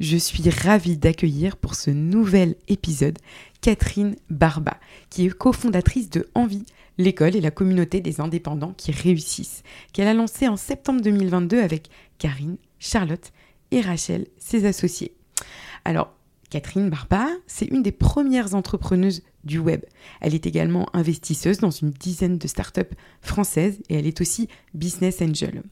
[0.00, 3.18] Je suis ravie d'accueillir pour ce nouvel épisode
[3.60, 4.78] Catherine Barba,
[5.10, 6.64] qui est cofondatrice de Envie,
[6.96, 11.90] l'école et la communauté des indépendants qui réussissent, qu'elle a lancée en septembre 2022 avec
[12.16, 13.30] Karine, Charlotte
[13.72, 15.12] et Rachel, ses associés.
[15.84, 16.14] Alors,
[16.48, 19.82] Catherine Barba, c'est une des premières entrepreneuses du web.
[20.22, 25.20] Elle est également investisseuse dans une dizaine de startups françaises et elle est aussi business
[25.20, 25.62] angel.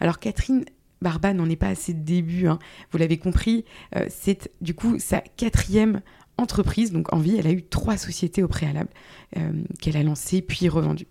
[0.00, 0.64] Alors Catherine
[1.02, 2.58] Barba n'en est pas à ses débuts, hein.
[2.90, 3.64] vous l'avez compris,
[3.96, 6.00] euh, c'est du coup sa quatrième
[6.38, 8.90] entreprise, donc en vie, elle a eu trois sociétés au préalable
[9.36, 11.08] euh, qu'elle a lancées puis revendues.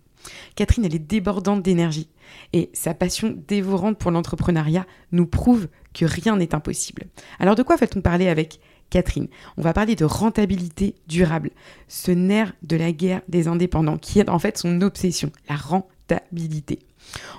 [0.56, 2.08] Catherine, elle est débordante d'énergie
[2.52, 7.04] et sa passion dévorante pour l'entrepreneuriat nous prouve que rien n'est impossible.
[7.38, 9.28] Alors de quoi va-t-on parler avec Catherine?
[9.56, 11.50] On va parler de rentabilité durable,
[11.86, 16.80] ce nerf de la guerre des indépendants qui est en fait son obsession, la rentabilité.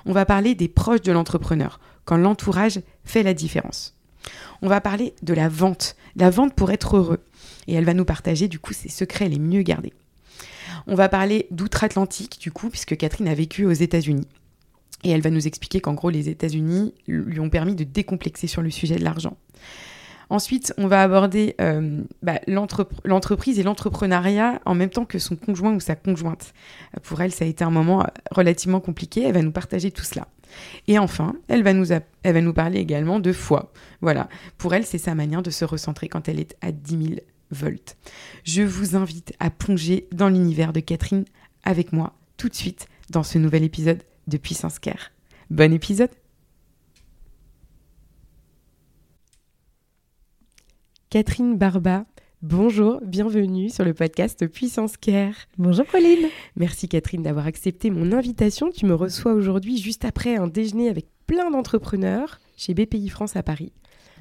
[0.06, 1.80] On va parler des proches de l'entrepreneur,
[2.10, 3.94] quand l'entourage fait la différence.
[4.62, 7.20] On va parler de la vente, la vente pour être heureux.
[7.68, 9.92] Et elle va nous partager du coup ses secrets les mieux gardés.
[10.88, 14.26] On va parler d'outre-Atlantique du coup, puisque Catherine a vécu aux États-Unis.
[15.04, 18.60] Et elle va nous expliquer qu'en gros, les États-Unis lui ont permis de décomplexer sur
[18.60, 19.36] le sujet de l'argent.
[20.30, 25.74] Ensuite, on va aborder euh, bah, l'entreprise et l'entrepreneuriat en même temps que son conjoint
[25.74, 26.54] ou sa conjointe.
[27.04, 29.22] Pour elle, ça a été un moment relativement compliqué.
[29.22, 30.26] Elle va nous partager tout cela.
[30.88, 33.72] Et enfin, elle va, nous parler également de foi.
[34.00, 37.20] Voilà, pour elle, c'est sa manière de se recentrer quand elle est à 10 000
[37.50, 37.96] volts.
[38.44, 41.24] Je vous invite à plonger dans l'univers de Catherine
[41.64, 45.10] avec moi tout de suite dans ce nouvel épisode de Puissance Care.
[45.50, 46.10] Bon épisode
[51.10, 52.04] Catherine Barba,
[52.42, 55.34] bonjour, bienvenue sur le podcast Puissance Care.
[55.58, 56.28] Bonjour Pauline.
[56.56, 58.70] Merci Catherine d'avoir accepté mon invitation.
[58.70, 63.42] Tu me reçois aujourd'hui juste après un déjeuner avec plein d'entrepreneurs chez BPI France à
[63.42, 63.72] Paris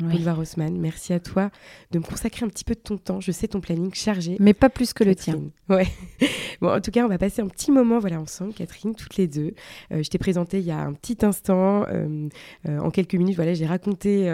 [0.02, 0.14] oui.
[0.14, 0.78] Boulevard Haussmann.
[0.78, 1.50] Merci à toi
[1.92, 3.20] de me consacrer un petit peu de ton temps.
[3.20, 4.38] Je sais ton planning chargé.
[4.40, 5.40] Mais pas plus que le tien.
[5.70, 5.88] Ouais.
[6.62, 9.28] bon, en tout cas, on va passer un petit moment voilà, ensemble, Catherine, toutes les
[9.28, 9.54] deux.
[9.92, 11.86] Euh, je t'ai présenté il y a un petit instant.
[11.88, 12.28] Euh,
[12.68, 14.30] euh, en quelques minutes, voilà, j'ai raconté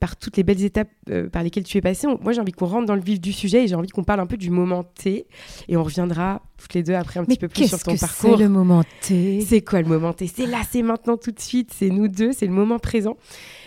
[0.00, 0.90] par toutes les belles étapes
[1.32, 2.06] par lesquelles tu es passée.
[2.20, 4.20] moi, j'ai envie qu'on rentre dans le vif du sujet et j'ai envie qu'on parle
[4.20, 5.26] un peu du moment T.
[5.68, 8.36] Et on reviendra toutes les deux après un petit peu plus sur ton que parcours.
[8.36, 9.40] C'est le moment T?
[9.42, 10.26] C'est quoi le moment T?
[10.26, 11.70] C'est là, c'est maintenant, tout de suite.
[11.74, 13.16] C'est nous deux, c'est le moment présent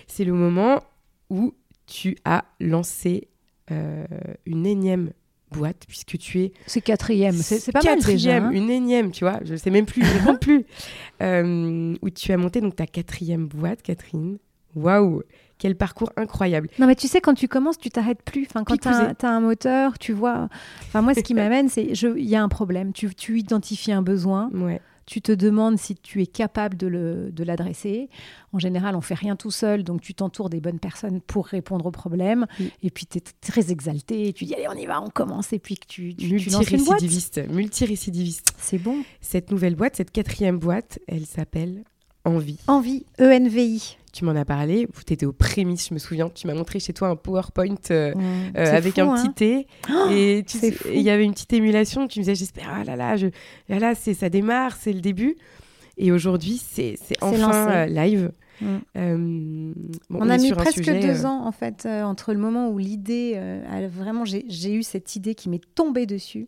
[0.09, 0.81] c'est le moment
[1.29, 1.53] où
[1.85, 3.27] tu as lancé
[3.71, 4.05] euh,
[4.45, 5.11] une énième
[5.51, 8.51] boîte puisque tu es c'est quatrième c'est pas quatrième, mal déjà, hein.
[8.51, 10.63] une énième tu vois je sais même plus je ne compte plus
[11.23, 14.37] euh, où tu as monté donc ta quatrième boîte Catherine
[14.75, 15.23] waouh
[15.57, 16.69] quel parcours incroyable.
[16.79, 18.45] Non, mais tu sais, quand tu commences, tu t'arrêtes plus.
[18.49, 20.47] Enfin, quand tu as, un moteur, tu vois.
[20.83, 22.93] Enfin, moi, ce qui m'amène, c'est il y a un problème.
[22.93, 24.49] Tu, tu identifies un besoin.
[24.53, 28.09] Ouais tu te demandes si tu es capable de l'adresser.
[28.53, 31.87] En général, on fait rien tout seul, donc tu t'entoures des bonnes personnes pour répondre
[31.87, 32.45] aux problèmes.
[32.83, 35.51] Et puis, tu es très exalté, et tu dis, allez, on y va, on commence,
[35.51, 38.53] et puis que tu, tu, multirécidiviste, multirécidiviste.
[38.59, 39.03] C'est bon.
[39.19, 41.83] Cette nouvelle boîte, cette quatrième boîte, elle s'appelle
[42.23, 42.59] Envie.
[42.67, 46.53] Envie, E-N-V-I tu m'en as parlé, tu étais aux prémices, je me souviens, tu m'as
[46.53, 48.13] montré chez toi un PowerPoint euh,
[48.57, 49.33] euh, avec un petit hein.
[49.35, 49.67] thé
[50.11, 50.45] et
[50.93, 53.27] il y avait une petite émulation, tu me disais j'espère ah là là, je,
[53.67, 55.35] là, là c'est ça démarre, c'est le début.
[55.97, 57.85] Et aujourd'hui c'est enfin
[58.61, 59.73] euh, live.
[60.09, 63.39] on, a mis presque deux ans en fait entre le moment où l'idée,
[63.91, 66.47] vraiment j'ai eu cette idée qui m'est tombée dessus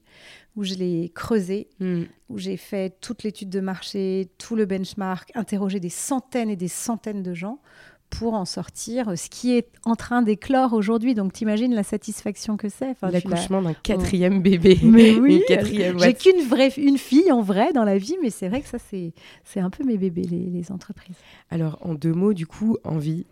[0.56, 2.04] où je l'ai creusé, hmm.
[2.30, 6.68] où j'ai fait toute l'étude de marché, tout le benchmark, interrogé des centaines et des
[6.68, 7.60] centaines de gens
[8.12, 11.16] pour en sortir ce qui est en train d'éclore aujourd'hui.
[11.16, 12.90] Donc, t'imagines la satisfaction que c'est.
[12.90, 14.78] Enfin, L'accouchement d'un quatrième bébé.
[14.84, 18.62] Mais oui, j'ai qu'une vraie, une fille en vrai dans la vie, mais c'est vrai
[18.62, 19.14] que ça, c'est,
[19.44, 21.16] c'est un peu mes bébés, les, les entreprises.
[21.50, 23.26] Alors, en deux mots, du coup, envie.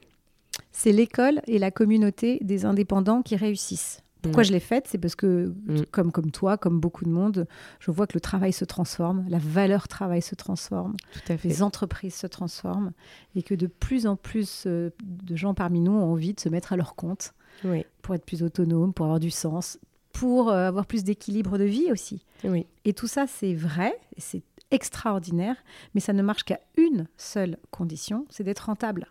[0.71, 4.01] C'est l'école et la communauté des indépendants qui réussissent.
[4.21, 4.85] Pourquoi je l'ai faite?
[4.87, 5.85] C'est parce que, mm.
[5.91, 7.47] comme, comme toi, comme beaucoup de monde,
[7.79, 11.47] je vois que le travail se transforme, la valeur travail se transforme, Tout à fait.
[11.47, 12.91] les entreprises se transforment,
[13.35, 16.49] et que de plus en plus euh, de gens parmi nous ont envie de se
[16.49, 17.33] mettre à leur compte
[17.63, 17.85] oui.
[18.01, 19.79] pour être plus autonomes, pour avoir du sens,
[20.11, 22.25] pour euh, avoir plus d'équilibre de vie aussi.
[22.43, 22.65] Oui.
[22.85, 25.55] Et tout ça, c'est vrai, c'est extraordinaire,
[25.93, 29.07] mais ça ne marche qu'à une seule condition, c'est d'être rentable.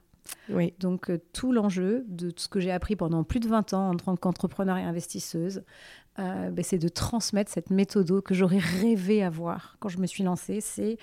[0.79, 3.95] Donc euh, tout l'enjeu de ce que j'ai appris pendant plus de 20 ans en
[3.95, 5.63] tant qu'entrepreneur et investisseuse,
[6.19, 10.25] euh, ben, c'est de transmettre cette méthode que j'aurais rêvé avoir quand je me suis
[10.25, 10.61] lancée.
[10.61, 10.99] C'est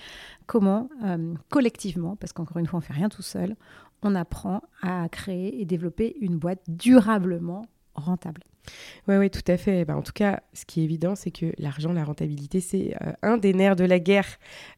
[0.46, 3.56] comment euh, collectivement, parce qu'encore une fois on fait rien tout seul,
[4.02, 8.42] on apprend à créer et développer une boîte durablement rentable.
[9.08, 9.84] Oui, oui, tout à fait.
[9.84, 13.12] Bah, en tout cas, ce qui est évident, c'est que l'argent, la rentabilité, c'est euh,
[13.22, 14.26] un des nerfs de la guerre.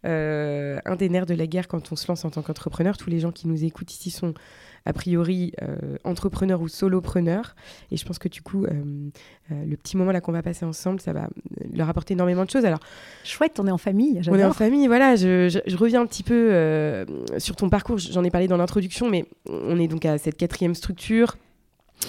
[0.05, 2.97] Euh, un des nerfs de la guerre quand on se lance en tant qu'entrepreneur.
[2.97, 4.35] Tous les gens qui nous écoutent ici sont
[4.87, 7.55] a priori euh, entrepreneurs ou solopreneurs.
[7.91, 8.67] Et je pense que du coup,
[9.51, 11.29] le petit moment là qu'on va passer ensemble, ça va
[11.75, 12.65] leur apporter énormément de choses.
[12.65, 12.81] Alors,
[13.25, 14.21] chouette, on est en famille.
[14.29, 15.17] On est en famille, voilà.
[15.17, 17.05] Je, je reviens un petit peu
[17.39, 17.99] sur ton parcours.
[17.99, 21.37] J'en ai parlé dans l'introduction, mais on est donc à cette quatrième structure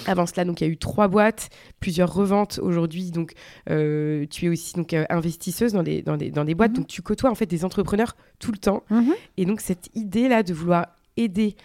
[0.06, 1.48] avant cela, donc il y a eu trois boîtes,
[1.80, 3.10] plusieurs reventes aujourd'hui.
[3.10, 3.32] Donc
[3.68, 6.78] euh, tu es aussi donc euh, investisseuse dans des dans des, dans des boîtes, mhm.
[6.78, 8.84] donc tu côtoies en fait des entrepreneurs tout le temps.
[8.90, 9.14] Mhm.
[9.36, 11.56] Et donc cette idée là de vouloir aider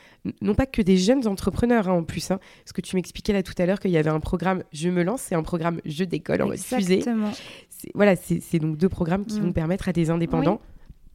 [0.42, 3.44] non pas que des jeunes entrepreneurs hein, en plus, hein, parce que tu m'expliquais là
[3.44, 6.04] tout à l'heure qu'il y avait un programme Je me lance et un programme Je
[6.04, 7.04] décolle en mode fusée.
[7.94, 9.54] Voilà, c'est donc deux programmes qui vont mhm.
[9.54, 10.60] permettre à des indépendants.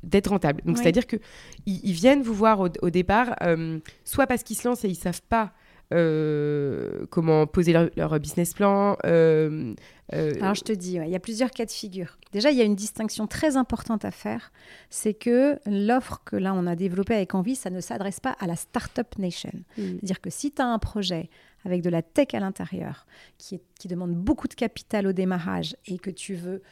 [0.03, 0.63] d'être rentables.
[0.65, 1.21] Donc, c'est-à-dire qu'ils
[1.67, 5.21] ils viennent vous voir au, départ, euh, soit parce qu'ils se lancent et ils savent
[5.29, 5.53] pas
[5.93, 8.97] euh, comment poser leur, business plan.
[9.05, 9.75] Euh,
[10.13, 12.17] euh, Alors je te dis, il y a plusieurs cas de figure.
[12.33, 14.53] Déjà, il y a une distinction très importante à faire,
[14.89, 18.47] c'est que l'offre que là on a développée avec Envie, ça ne s'adresse pas à
[18.47, 19.51] la startup nation.
[19.53, 19.83] Mm.
[19.83, 21.29] C'est-à-dire que si tu as un projet
[21.65, 25.99] avec de la tech à l'intérieur, qui, qui demande beaucoup de capital au démarrage et
[25.99, 26.63] que tu veux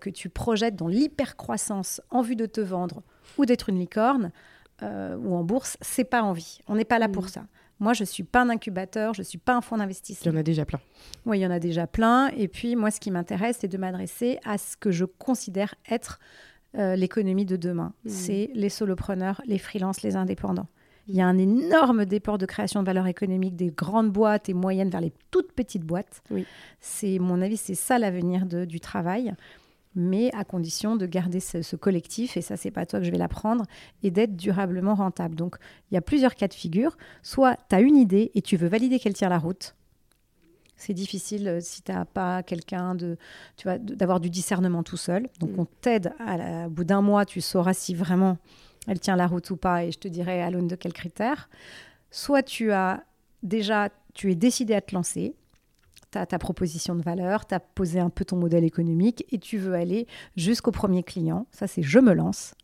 [0.00, 3.04] que tu projettes dans l'hypercroissance en vue de te vendre
[3.38, 4.32] ou d'être une licorne
[4.82, 6.58] ou en bourse, c'est pas envie.
[6.66, 7.28] On n'est pas là pour mm.
[7.28, 7.46] ça.
[7.78, 10.30] Moi, je ne suis pas un incubateur, je ne suis pas un fonds d'investissement.
[10.30, 10.80] Il y en a déjà plein.
[11.26, 12.28] Oui, il y en a déjà plein.
[12.36, 16.18] Et puis, moi, ce qui m'intéresse, c'est de m'adresser à ce que je considère être
[16.76, 17.92] euh, l'économie de demain.
[18.04, 18.08] Mmh.
[18.08, 20.68] C'est les solopreneurs, les freelances, les indépendants.
[21.08, 24.54] Il y a un énorme déport de création de valeur économique des grandes boîtes et
[24.54, 26.22] moyennes vers les toutes petites boîtes.
[26.30, 26.44] Oui.
[26.80, 29.34] C'est mon avis, c'est ça l'avenir du travail
[29.96, 33.18] mais à condition de garder ce, collectif, et ça, c'est pas toi que je vais
[33.18, 33.64] l'apprendre,
[34.02, 35.34] et d'être durablement rentable.
[35.34, 35.56] Donc,
[35.90, 36.96] il y a plusieurs cas de figure.
[37.22, 39.74] Soit tu as une idée et tu veux valider qu'elle tient la route.
[40.76, 43.16] C'est difficile euh, si tu n'as pas quelqu'un de,
[43.56, 45.28] tu vois, d'avoir du discernement tout seul.
[45.40, 45.60] Donc, mm.
[45.60, 46.12] on t'aide.
[46.20, 48.36] Au bout d'un mois, tu sauras si vraiment
[48.86, 51.48] elle tient la route ou pas, et je te dirai à l'aune de quels critères.
[52.10, 53.02] Soit tu as
[53.42, 55.34] déjà, tu es décidé à te lancer,
[56.24, 59.74] ta proposition de valeur, tu as posé un peu ton modèle économique et tu veux
[59.74, 61.46] aller jusqu'au premier client.
[61.50, 62.54] Ça, c'est je me lance.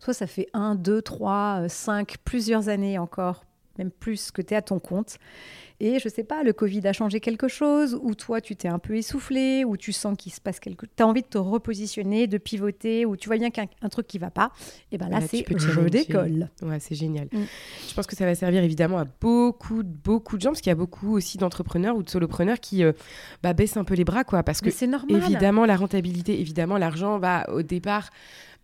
[0.00, 3.44] Soit ça fait 1, 2, 3, 5, plusieurs années encore,
[3.78, 5.18] même plus que tu es à ton compte.
[5.80, 8.78] Et je sais pas, le Covid a changé quelque chose, ou toi tu t'es un
[8.78, 10.94] peu essoufflé, ou tu sens qu'il se passe quelque chose.
[10.96, 14.18] Tu as envie de te repositionner, de pivoter, ou tu vois bien qu'un truc qui
[14.18, 14.52] va pas.
[14.92, 16.48] Et ben là, c'est je décolle.
[16.62, 17.28] Ouais, c'est génial.
[17.32, 17.42] Mm.
[17.88, 20.72] Je pense que ça va servir évidemment à beaucoup, beaucoup de gens, parce qu'il y
[20.72, 22.92] a beaucoup aussi d'entrepreneurs ou de solopreneurs qui euh,
[23.42, 24.42] bah, baissent un peu les bras, quoi.
[24.42, 25.22] Parce que c'est normal.
[25.22, 28.10] évidemment, la rentabilité, évidemment, l'argent, va au départ,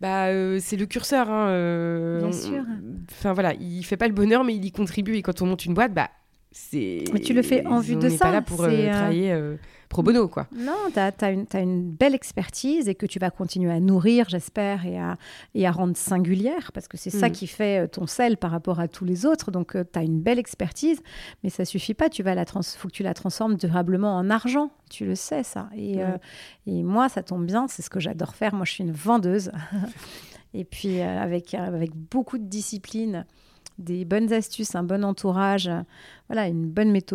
[0.01, 1.29] bah, euh, c'est le curseur.
[1.29, 2.63] Hein, euh, Bien sûr.
[3.11, 5.15] Enfin voilà, il fait pas le bonheur, mais il y contribue.
[5.15, 6.09] Et quand on monte une boîte, bah,
[6.73, 8.25] mais tu le fais en vue de ça.
[8.25, 9.55] pas là pour euh, euh, travailler euh,
[9.89, 10.47] pro bono, quoi.
[10.55, 14.85] Non, tu as, une, une belle expertise et que tu vas continuer à nourrir, j'espère,
[14.85, 15.17] et à,
[15.55, 17.31] et à rendre singulière, parce que c'est ça mm.
[17.31, 19.51] qui fait ton sel par rapport à tous les autres.
[19.51, 21.01] Donc, tu as une belle expertise,
[21.43, 22.09] mais ça suffit pas.
[22.09, 24.69] Tu vas la faut que tu la transformes durablement en argent.
[24.89, 25.69] Tu le sais, ça.
[25.75, 25.99] Et,
[26.67, 28.53] et moi, ça tombe bien, c'est ce que j'adore faire.
[28.53, 29.51] Moi, je suis une vendeuse.
[30.53, 33.25] et puis, avec, avec beaucoup de discipline
[33.77, 35.69] des bonnes astuces, un bon entourage,
[36.27, 37.13] voilà, une bonne méthode,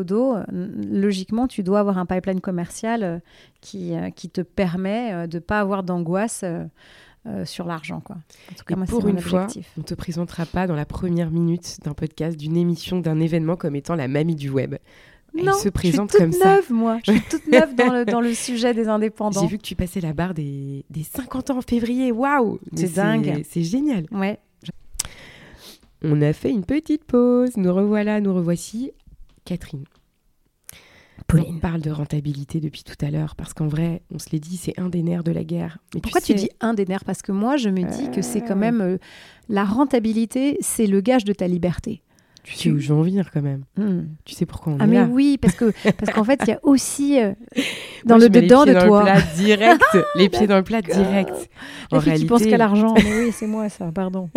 [0.51, 3.19] logiquement, tu dois avoir un pipeline commercial euh,
[3.61, 6.45] qui, euh, qui te permet euh, de ne pas avoir d'angoisse
[7.45, 8.01] sur l'argent.
[8.01, 8.17] Quoi.
[8.51, 11.31] En tout cas, moi, pour une fois, on ne te présentera pas dans la première
[11.31, 14.77] minute d'un podcast, d'une émission, d'un événement comme étant la mamie du web.
[15.37, 16.99] Elle non, se présente je suis toute neuve, moi.
[17.05, 19.43] Je suis toute neuve dans, le, dans le sujet des indépendants.
[19.43, 22.13] J'ai vu que tu passais la barre des, des 50 ans en février.
[22.13, 23.43] Waouh C'est dingue.
[23.47, 24.07] C'est génial.
[24.11, 24.39] Ouais,
[26.03, 27.57] on a fait une petite pause.
[27.57, 28.93] Nous revoilà, nous revoici.
[29.45, 29.85] Catherine.
[31.27, 31.57] Pauline.
[31.57, 34.57] On parle de rentabilité depuis tout à l'heure parce qu'en vrai, on se l'est dit,
[34.57, 35.79] c'est un des nerfs de la guerre.
[35.95, 37.05] Mais Pourquoi tu, dis un des nerfs?
[37.05, 38.57] Parce que moi, je me dis que c'est quand euh.
[38.57, 38.99] même euh,
[39.49, 42.03] la rentabilité, c'est le gage de ta liberté.
[42.45, 43.65] Tu sais où je veux en venir quand même.
[43.77, 44.05] Hmm.
[44.25, 46.53] Tu sais pourquoi on ah est mais oui, parce que parce qu'en fait, il y
[46.53, 47.33] a aussi euh,
[48.07, 49.01] dans le dedans de toi.
[49.01, 51.51] Le plat direct, les pieds dans le plat direct.
[51.93, 52.95] Les en filles qui pensent qu'à l'argent.
[53.05, 53.93] Mais oui, c'est moi ça.
[53.93, 54.31] Pardon.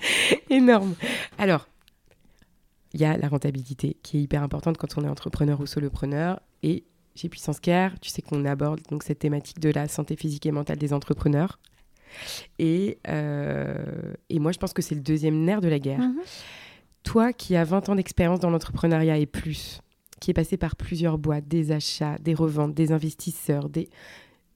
[0.50, 0.94] Énorme.
[1.38, 1.68] Alors,
[2.94, 6.40] il y a la rentabilité qui est hyper importante quand on est entrepreneur ou solopreneur.
[6.62, 6.84] Et
[7.14, 10.52] chez Puissance Care, tu sais qu'on aborde donc cette thématique de la santé physique et
[10.52, 11.58] mentale des entrepreneurs.
[12.58, 16.00] Et, euh, et moi, je pense que c'est le deuxième nerf de la guerre.
[16.00, 16.20] Mhm.
[17.02, 19.80] Toi qui as 20 ans d'expérience dans l'entrepreneuriat et plus,
[20.20, 23.88] qui est passé par plusieurs boîtes, des achats, des reventes, des investisseurs, des...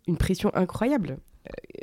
[0.09, 1.19] une pression incroyable.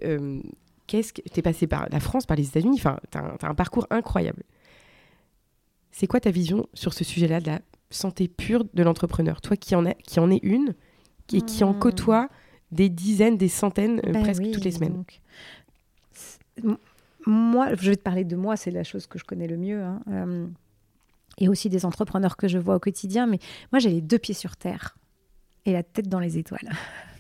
[0.04, 0.42] Euh, euh,
[0.88, 3.56] qu'est-ce que tu es passé par la France, par les États-Unis, enfin, tu as, un
[3.56, 4.44] parcours incroyable.
[5.91, 9.41] C'est quoi ta vision sur ce sujet-là de la santé pure de l'entrepreneur?
[9.41, 10.74] Toi qui en, a, qui en es une
[11.34, 11.79] et qui en hmm.
[11.79, 12.29] côtoie
[12.72, 15.03] des dizaines, des centaines, euh, ben presque toutes les semaines.
[17.25, 19.84] Moi, je vais te parler de moi, c'est la chose que je connais le mieux.
[19.84, 20.01] Hein.
[20.10, 20.48] Euh,
[21.39, 23.27] et aussi des entrepreneurs que je vois au quotidien.
[23.27, 23.39] Mais
[23.72, 24.98] moi, j'ai les deux pieds sur terre
[25.65, 26.70] et la tête dans les étoiles.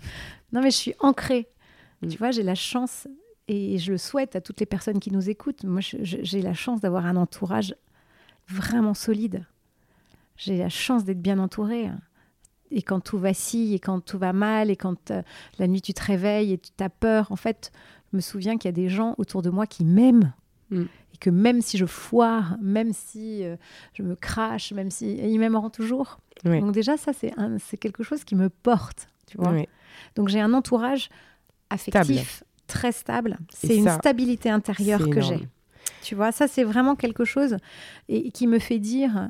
[0.53, 1.49] non, mais je suis ancrée.
[2.01, 2.07] Hmm.
[2.07, 3.07] Tu vois, j'ai la chance
[3.47, 5.63] et je le souhaite à toutes les personnes qui nous écoutent.
[5.63, 7.75] Moi, j'ai la chance d'avoir un entourage
[8.47, 9.45] vraiment solide.
[10.35, 11.89] J'ai la chance d'être bien entourée.
[12.69, 15.21] Et quand tout vacille, et quand tout va mal, et quand euh,
[15.57, 17.71] la nuit tu te réveilles et tu as peur, en fait,
[18.11, 20.33] je me souviens qu'il y a des gens autour de moi qui m'aiment.
[20.69, 20.83] Mm.
[21.13, 23.55] Et que même si je foire, même si euh,
[23.93, 25.15] je me crache, même si.
[25.15, 26.19] Ils m'aimeront toujours.
[26.43, 29.07] Donc, déjà, ça, c'est quelque chose qui me porte.
[29.25, 29.55] Tu vois
[30.15, 31.09] Donc, j'ai un entourage
[31.69, 33.37] affectif très stable.
[33.49, 35.47] C'est une stabilité intérieure que j'ai.
[36.01, 37.57] Tu vois, ça, c'est vraiment quelque chose
[38.07, 39.29] et, qui me fait dire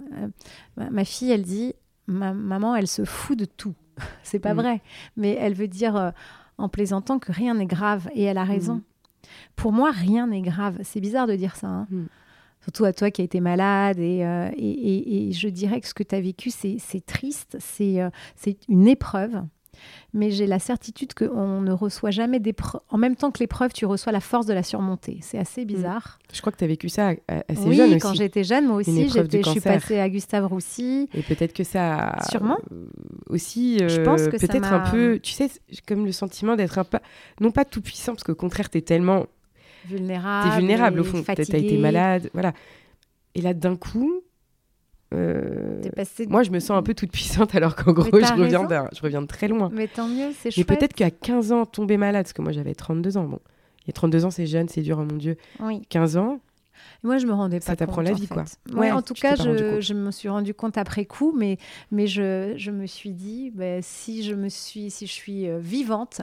[0.80, 1.74] euh, ma, fille, elle dit
[2.08, 3.76] ma, maman, elle se fout de tout.
[4.24, 4.58] c'est pas mm.
[4.58, 4.82] vrai.
[5.16, 6.12] Mais elle veut dire euh,
[6.58, 8.76] en plaisantant que rien n'est grave et elle a raison.
[8.76, 8.84] Mm.
[9.56, 10.80] Pour moi, rien n'est grave.
[10.84, 11.68] C'est bizarre de dire ça.
[11.68, 11.88] Hein.
[11.90, 12.06] Mm.
[12.62, 14.00] Surtout à toi qui as été malade.
[14.00, 17.58] Et, euh, et, et, je dirais que ce que tu as vécu, c'est triste.
[17.60, 18.10] C'est
[18.68, 19.42] une épreuve
[20.14, 22.56] mais j'ai la certitude qu'on ne reçoit jamais des
[22.90, 25.20] En même temps que l'épreuve, tu reçois la force de la surmonter.
[25.22, 25.68] C'est assez mm.
[25.68, 26.20] bizarre.
[26.34, 28.00] Je crois que tu as vécu ça assez oui, jeune aussi.
[28.00, 31.10] quand j'étais jeune, moi aussi, je suis passée à Gustave Roussy.
[31.14, 32.16] Et peut-être que ça...
[32.30, 32.58] Sûrement.
[32.72, 32.86] Euh,
[33.30, 35.50] aussi, je pense euh, que peut-être un peu, tu sais,
[35.88, 37.00] comme le sentiment d'être un peu,
[37.40, 39.26] non pas tout puissant, parce qu'au contraire, tu es tellement
[39.86, 40.50] vulnérable.
[40.50, 41.24] Tu es vulnérable au fond.
[41.24, 42.54] Tu as été malade, voilà.
[43.36, 44.22] Et là, d'un coup,
[45.14, 45.82] euh,
[46.28, 49.22] moi, je me sens un peu toute puissante alors qu'en gros, je reviens, je reviens
[49.22, 49.70] de très loin.
[49.74, 50.70] Mais tant mieux, c'est chouette.
[50.70, 53.24] Mais peut-être qu'à 15 ans, tomber malade, parce que moi j'avais 32 ans.
[53.24, 53.40] Bon,
[53.84, 55.38] il y a 32 ans, c'est jeune, c'est dur, oh mon Dieu.
[55.62, 55.82] Oui.
[55.90, 56.40] 15 ans.
[57.04, 58.46] Moi, je me rendais pas ça t'apprend la vie, quoi.
[58.74, 61.58] Ouais, en tout cas, je, je, me suis rendu compte après coup, mais,
[61.92, 65.60] mais je, je me suis dit, bah, si je me suis, si je suis euh,
[65.60, 66.22] vivante,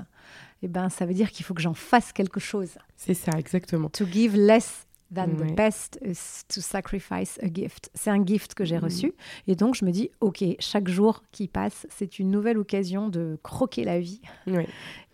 [0.62, 2.70] eh ben, ça veut dire qu'il faut que j'en fasse quelque chose.
[2.96, 3.88] C'est ça, exactement.
[3.90, 7.90] To give less That the best is to sacrifice a gift.
[7.94, 8.84] C'est un gift que j'ai mm.
[8.84, 9.12] reçu.
[9.46, 13.38] Et donc, je me dis, OK, chaque jour qui passe, c'est une nouvelle occasion de
[13.42, 14.20] croquer la vie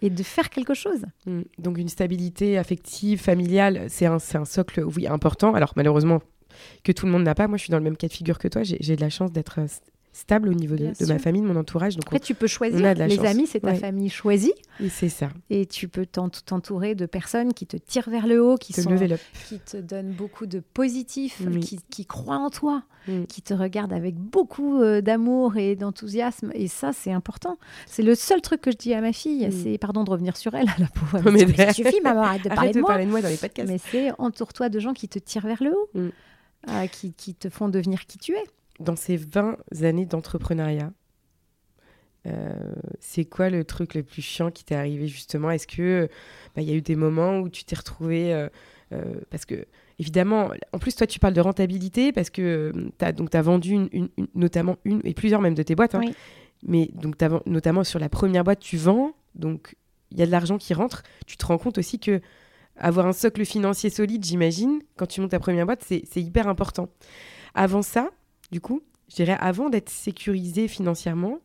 [0.02, 1.04] et de faire quelque chose.
[1.26, 1.42] Mm.
[1.58, 5.54] Donc, une stabilité affective, familiale, c'est un, un, socle, oui, important.
[5.54, 6.20] Alors, malheureusement,
[6.82, 7.48] que tout le monde n'a pas.
[7.48, 8.62] Moi, je suis dans le même cas de figure que toi.
[8.62, 9.66] J'ai de la chance d'être euh,
[10.12, 11.94] stable au niveau de, ma famille, de mon entourage.
[11.94, 12.94] Donc Après, tu peux choisir.
[12.94, 14.52] les amis, c'est ta famille choisie.
[14.80, 15.28] Et c'est ça.
[15.50, 18.96] Et tu peux t'entourer de personnes qui te tirent vers le haut, qui, sont,
[19.48, 21.42] qui te donnent beaucoup de positif,
[21.90, 22.82] qui, croient en toi,
[23.28, 26.50] qui te regardent avec beaucoup euh, d'amour et d'enthousiasme.
[26.54, 27.58] Et ça, c'est important.
[27.86, 29.48] C'est le seul truc que je dis à ma fille.
[29.52, 31.30] C'est, pardon de revenir sur elle, la pauvre.
[31.32, 32.88] Mais ça suffit, maman, arrête de parler, de, moi.
[32.88, 33.68] parler de moi dans les podcasts.
[33.68, 36.08] Mais c'est entoure-toi de gens qui te tirent vers le haut, mm.
[36.68, 38.44] euh, qui, qui te font devenir qui tu es
[38.80, 40.92] dans ces 20 années d'entrepreneuriat,
[42.26, 42.52] euh,
[42.98, 45.50] c'est quoi le truc le plus chiant qui t'est arrivé justement?
[45.50, 46.08] Est-ce que
[46.54, 48.48] bah, il y a eu des moments où tu t'es retrouvé euh,
[48.92, 49.66] euh, parce que
[49.98, 53.72] évidemment, en plus toi tu parles de rentabilité parce que tu as donc as vendu
[53.92, 55.94] une, notamment une et plusieurs même de tes boîtes.
[55.94, 56.02] Hein.
[56.62, 59.76] Mais donc notamment sur la première boîte tu vends donc
[60.10, 61.02] il y a de l'argent qui rentre.
[61.26, 62.20] Tu te rends compte aussi que
[62.76, 66.88] avoir un socle financier solide, j'imagine, quand tu montes ta première boîte, c'est hyper important.
[67.54, 68.10] Avant ça,
[68.50, 71.38] du coup, je dirais avant d'être sécurisé financièrement,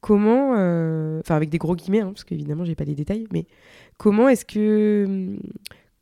[0.00, 3.46] comment, euh, enfin avec des gros guillemets, hein, parce qu'évidemment j'ai pas les détails, mais
[3.96, 5.36] comment est-ce que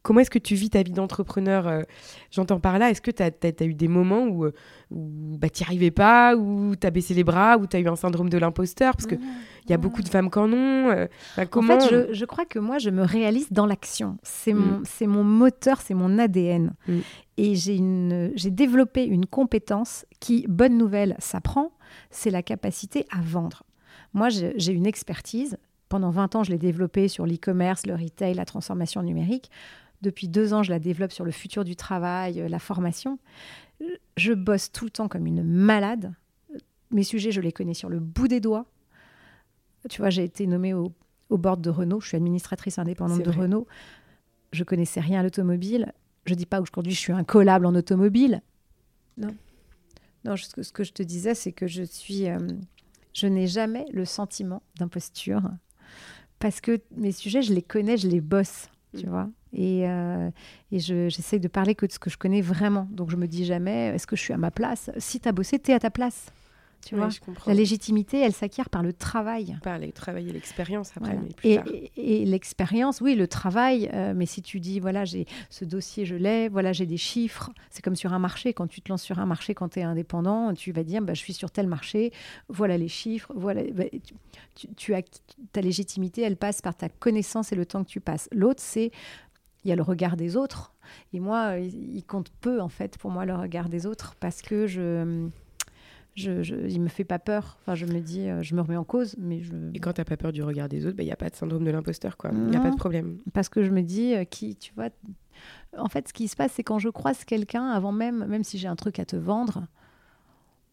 [0.06, 1.82] comment est-ce que tu vis ta vie d'entrepreneur euh,
[2.30, 4.52] J'entends par là, est-ce que tu as, eu des moments où, euh,
[4.92, 7.80] où bah, tu n'y arrivais pas, où tu as baissé les bras, où tu as
[7.80, 8.94] eu un syndrome de l'imposteur?
[8.94, 9.18] Parce qu'il
[9.64, 11.08] il y a beaucoup de femmes qui en ont.
[11.50, 11.75] comment...
[11.75, 14.16] En fait, je, crois que moi, je me réalise dans l'action.
[14.22, 15.06] C'est mon, mm.
[15.08, 16.72] mon moteur, c'est mon ADN.
[16.86, 16.98] Mm.
[17.38, 21.72] Et j'ai développé une compétence qui, bonne nouvelle, s'apprend,
[22.10, 23.64] c'est la capacité à vendre.
[24.14, 25.58] Moi, j'ai une expertise.
[25.88, 29.50] Pendant 20 ans, je l'ai développée sur l'e-commerce, le retail, la transformation numérique.
[30.02, 33.18] Depuis deux ans, je la développe sur le futur du travail, euh, la formation.
[34.16, 36.12] Je bosse tout le temps comme une malade.
[36.90, 38.66] Mes sujets, je les connais sur le bout des doigts.
[39.88, 40.92] Tu vois, j'ai été nommée au,
[41.30, 42.00] au board de Renault.
[42.00, 43.66] Je suis administratrice indépendante de Renault.
[44.52, 45.92] Je connaissais rien à l'automobile
[46.26, 48.42] je dis pas qu'aujourd'hui je suis incollable en automobile.
[49.16, 49.34] Non.
[50.24, 52.28] Non, ce que, ce que je te disais, c'est que je suis.
[52.28, 52.38] Euh,
[53.12, 55.42] je n'ai jamais le sentiment d'imposture
[56.38, 59.10] parce que mes sujets, je les connais, je les bosse, tu mm.
[59.10, 59.30] vois.
[59.56, 60.30] Et, euh,
[60.70, 62.86] et j'essaye de parler que de ce que je connais vraiment.
[62.90, 64.90] Donc je me dis jamais, est-ce que je suis à ma place?
[64.98, 66.26] Si tu as bossé, tu es à ta place.
[66.84, 67.08] Tu vois?
[67.46, 69.58] la légitimité, elle s'acquiert par le travail.
[69.62, 71.18] Par le travail et l'expérience après.
[71.42, 73.90] et, l'expérience, oui, le travail.
[73.92, 77.50] Euh, mais si tu dis, voilà, j'ai ce dossier, je l'ai, voilà, j'ai des chiffres.
[77.70, 78.52] C'est comme sur un marché.
[78.52, 81.14] Quand tu te lances sur un marché, quand tu es indépendant, tu vas dire, bah,
[81.14, 82.12] je suis sur tel marché,
[82.48, 83.62] voilà les chiffres, voilà.
[83.72, 83.84] Bah,
[84.76, 85.02] tu, as
[85.52, 88.28] ta légitimité, elle passe par ta connaissance et le temps que tu passes.
[88.32, 88.92] L'autre, c'est
[89.66, 90.73] il y a le regard des autres.
[91.12, 94.68] Et moi, il compte peu, en fait, pour moi, le regard des autres, parce que
[94.68, 95.28] je
[96.14, 97.58] je, je, il me fait pas peur.
[97.61, 99.52] Enfin, je me dis, euh, je me remets en cause, mais je.
[99.75, 101.37] Et quand t'as pas peur du regard des autres, il bah, n'y a pas de
[101.37, 102.30] syndrome de l'imposteur, quoi.
[102.32, 103.18] Il n'y a pas de problème.
[103.35, 104.88] Parce que je me dis, euh, qui, tu vois,
[105.76, 108.56] en fait, ce qui se passe, c'est quand je croise quelqu'un, avant même, même si
[108.56, 109.66] j'ai un truc à te vendre,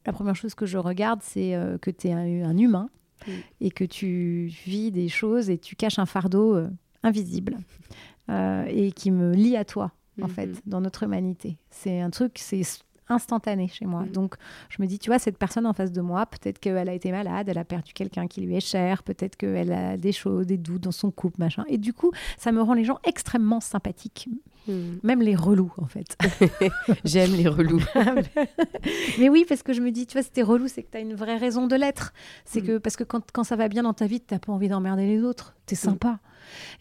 [0.06, 2.90] la première chose que je regarde, c'est euh, que tu es un, humain
[3.60, 6.58] et que tu vis des choses et tu caches un fardeau
[7.04, 7.58] invisible
[8.30, 10.30] et qui me lie à toi, en mm-hmm.
[10.30, 11.58] fait, dans notre humanité.
[11.70, 12.64] C'est un truc, c'est
[13.10, 14.02] instantané chez moi.
[14.02, 14.12] Mm.
[14.12, 14.36] Donc,
[14.70, 17.12] je me dis, tu vois, cette personne en face de moi, peut-être qu'elle a été
[17.12, 20.58] malade, elle a perdu quelqu'un qui lui est cher, peut-être qu'elle a des choses, des
[20.58, 21.64] doutes dans son couple, machin.
[21.68, 24.30] Et du coup, ça me rend les gens extrêmement sympathiques.
[24.68, 24.74] Mm.
[25.04, 26.18] Même les relous, en fait.
[27.04, 27.84] J'aime les relous.
[29.20, 31.02] Mais oui, parce que je me dis, tu vois, c'était relou, c'est que tu as
[31.02, 32.14] une vraie raison de l'être.
[32.46, 32.68] C'est mm.
[32.68, 34.70] que, parce que quand, quand, ça va bien dans ta vie, tu n'as pas envie
[34.70, 35.56] d'emmerder les autres.
[35.66, 36.20] Tu es sympa.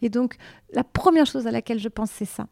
[0.01, 0.37] Et donc,
[0.73, 2.47] la première chose à laquelle je pense, c'est ça.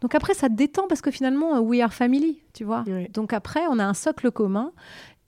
[0.00, 2.84] Donc après, ça détend parce que finalement, euh, we are family, tu vois.
[3.12, 4.72] Donc après, on a un socle commun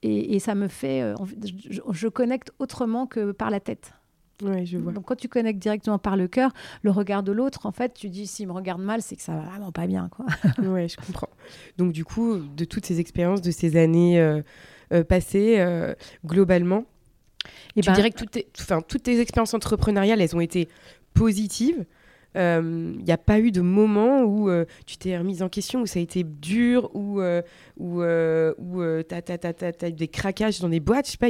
[0.03, 1.03] et, ça me fait.
[1.03, 1.15] Euh,
[1.91, 3.93] je, connecte autrement que par la tête.
[4.43, 4.93] Oui, je vois.
[4.93, 8.09] Donc quand tu connectes directement par le cœur, le regard de l'autre, en fait, tu
[8.11, 10.26] dis s'il me regarde mal, c'est que ça va vraiment pas bien, quoi.
[10.59, 11.31] ouais, je comprends.
[11.79, 15.65] Donc du coup, de toutes ces expériences, de ces années euh, passées,
[16.25, 16.85] globalement,
[17.47, 18.49] et eh tu ben, dirais que toutes tes,
[18.88, 20.69] toutes tes expériences entrepreneuriales, elles ont été
[21.15, 21.85] positives
[22.37, 25.81] il euh, n'y a pas eu de moment où euh, tu t'es remise en question,
[25.81, 27.40] où ça a été dur, où, euh,
[27.78, 31.28] où, où tu as, eu des craquages dans des boîtes, je sais pas.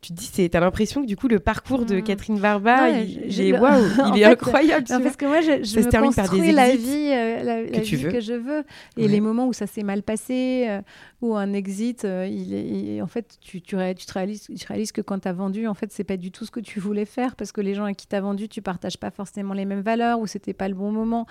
[0.00, 2.02] Tu te dis, tu as l'impression que du coup, le parcours de mm.
[2.02, 3.84] Catherine Barba, il, est, waouh,
[4.14, 4.86] il est incroyable.
[4.88, 7.08] parce que moi, je, je me construis la vie,
[7.44, 8.64] la, que, vie que je veux.
[8.96, 10.80] Et les moments où ça s'est mal passé,
[11.22, 15.02] ou un exit, euh, il en fait, tu, tu, tu, te réalises, tu réalises que
[15.02, 17.36] quand tu as vendu, en fait, c'est pas du tout ce que tu voulais faire
[17.36, 19.82] parce que les gens à qui tu as vendu, tu partages pas forcément les mêmes
[19.82, 21.26] valeurs ou c'était pas le bon moment.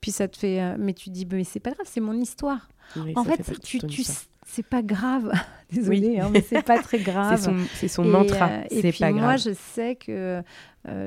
[0.00, 0.60] Puis ça te fait.
[0.60, 2.68] Euh, mais tu dis, mais c'est pas grave, c'est mon histoire.
[3.14, 4.02] en fait, tu, tu
[4.44, 5.32] c'est pas grave.
[5.72, 7.38] Désolée, hein, mais c'est pas très grave.
[7.74, 8.48] c'est son, mantra.
[8.48, 10.42] Euh, et puis moi, je sais que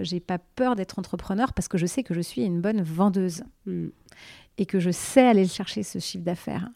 [0.02, 3.44] j'ai pas peur d'être entrepreneur parce que je sais que je suis une bonne vendeuse
[3.66, 3.88] hmm.
[4.58, 6.70] et que je sais aller le chercher ce chiffre d'affaires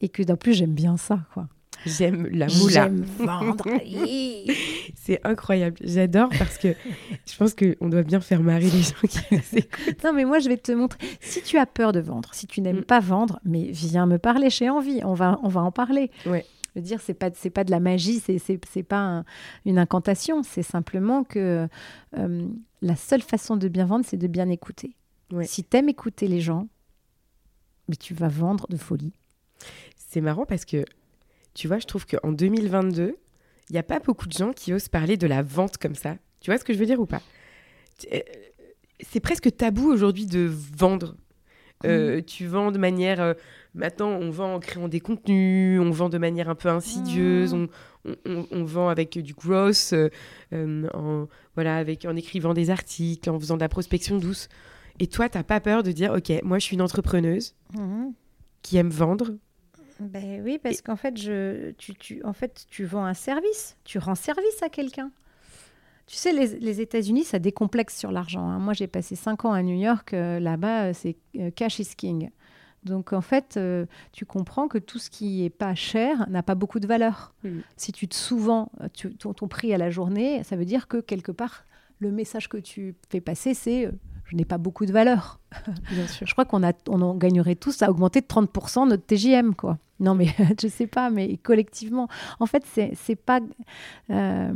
[0.00, 1.48] et que d'en plus j'aime bien ça quoi.
[1.86, 2.72] J'aime la moula.
[2.72, 3.64] J'aime vendre.
[4.94, 5.76] c'est incroyable.
[5.82, 6.74] J'adore parce que
[7.26, 10.04] je pense qu'on doit bien faire marrer les gens qui nous écoutent.
[10.04, 10.98] Non, mais moi, je vais te montrer.
[11.20, 12.84] Si tu as peur de vendre, si tu n'aimes mm.
[12.84, 15.00] pas vendre, mais viens me parler chez Envie.
[15.04, 16.10] On va, on va en parler.
[16.26, 16.44] Ouais.
[16.74, 19.24] Je veux dire, c'est pas, c'est pas de la magie, c'est, c'est, pas
[19.64, 20.42] une incantation.
[20.42, 21.66] C'est simplement que
[22.16, 22.48] euh,
[22.80, 24.94] la seule façon de bien vendre, c'est de bien écouter.
[25.32, 25.46] Ouais.
[25.46, 26.68] Si tu aimes écouter les gens,
[27.88, 29.12] mais tu vas vendre de folie.
[29.96, 30.84] C'est marrant parce que,
[31.54, 33.16] tu vois, je trouve qu'en 2022,
[33.70, 36.16] il n'y a pas beaucoup de gens qui osent parler de la vente comme ça.
[36.40, 37.22] Tu vois ce que je veux dire ou pas?
[38.12, 38.18] Euh,
[39.00, 41.16] C'est presque tabou aujourd'hui de vendre.
[41.86, 42.20] Euh.
[42.20, 43.20] Tu vends de manière.
[43.20, 43.34] Euh,
[43.74, 47.68] maintenant, on vend en créant des contenus, on vend de manière un peu insidieuse, mmh.
[48.26, 49.94] on, vend avec du gross,
[50.52, 54.48] en, voilà, avec, en écrivant des articles, en faisant de la prospection douce.
[54.98, 58.08] Et toi, tu n'as pas peur de dire Ok, moi, je suis une entrepreneuse mmh.
[58.62, 59.30] qui aime vendre,
[60.00, 63.98] ben oui, parce qu'en fait, je, tu, tu, en fait, tu vends un service, tu
[63.98, 65.10] rends service à quelqu'un.
[66.06, 68.48] Tu sais, les, les États-Unis, ça décomplexe sur l'argent.
[68.48, 68.58] Hein.
[68.58, 70.12] Moi, j'ai passé cinq ans à New York.
[70.12, 72.30] Euh, là-bas, euh, c'est euh, cash is king.
[72.82, 73.60] Donc, en fait,
[74.12, 77.34] tu comprends que tout ce qui n'est pas cher n'a pas beaucoup de valeur.
[77.76, 78.72] Si tu te souvent
[79.18, 81.66] ton, ton, prix à la journée, ça veut dire que quelque part,
[81.98, 83.90] le message que tu fais passer, c'est
[84.24, 85.40] je n'ai pas beaucoup de valeur.
[85.90, 86.26] Bien sûr.
[86.26, 89.78] je crois qu'on on en gagnerait tous à augmenter de 30% notre TJM, quoi.
[90.00, 90.28] Non, mais
[90.60, 92.08] je sais pas, mais collectivement.
[92.40, 93.40] En fait, c'est pas.
[94.10, 94.52] Euh,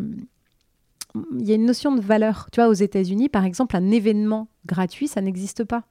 [1.39, 2.49] il y a une notion de valeur.
[2.51, 5.85] Tu vois, aux États-Unis, par exemple, un événement gratuit, ça n'existe pas.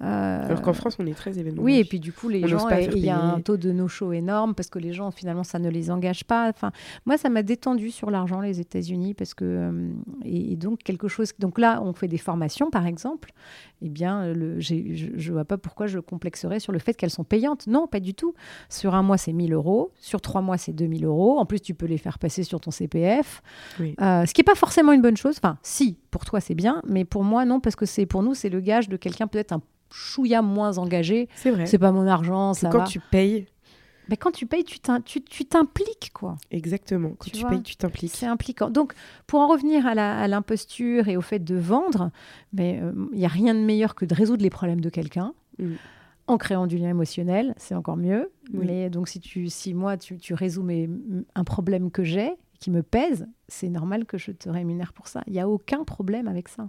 [0.00, 1.62] Euh, Alors qu'en France, on est très événements.
[1.62, 4.54] Oui, et puis du coup, les gens, il y a un taux de no-show énorme
[4.54, 6.48] parce que les gens, finalement, ça ne les engage pas.
[6.48, 6.70] Enfin,
[7.04, 9.44] moi, ça m'a détendu sur l'argent, les États-Unis, parce que.
[9.44, 9.90] Euh,
[10.24, 11.32] et, donc, quelque chose.
[11.38, 13.32] Donc là, on fait des formations, par exemple.
[13.82, 17.24] Eh bien, le, je ne vois pas pourquoi je complexerais sur le fait qu'elles sont
[17.24, 17.66] payantes.
[17.66, 18.34] Non, pas du tout.
[18.68, 19.90] Sur un mois, c'est 1000 euros.
[20.00, 21.38] Sur trois mois, c'est 2000 euros.
[21.38, 23.42] En plus, tu peux les faire passer sur ton CPF.
[23.80, 25.36] Euh, ce qui n'est pas forcément une bonne chose.
[25.38, 28.34] Enfin, si, pour toi c'est bien, mais pour moi non, parce que c'est pour nous
[28.34, 31.28] c'est le gage de quelqu'un peut-être un chouïa moins engagé.
[31.34, 31.66] C'est vrai.
[31.66, 33.46] C'est pas mon argent, ça quand tu payes.
[34.08, 36.38] Mais quand tu payes, tu t'impliques, quoi.
[36.50, 37.10] Exactement.
[37.18, 38.14] Quand tu, payes, tu t'impliques.
[38.14, 38.70] C'est impliquant.
[38.70, 38.94] Donc,
[39.26, 42.10] pour en revenir à l'imposture et au fait de vendre,
[42.56, 45.34] il euh, n'y a rien de meilleur que de résoudre les problèmes de quelqu'un.
[45.58, 45.74] Mm.
[46.26, 48.30] En créant du lien émotionnel, c'est encore mieux.
[48.52, 50.88] Mais donc, si, tu, si moi, tu, tu résous mes,
[51.34, 55.22] un problème que j'ai, qui me pèse, c'est normal que je te rémunère pour ça.
[55.26, 56.68] Il n'y a aucun problème avec ça.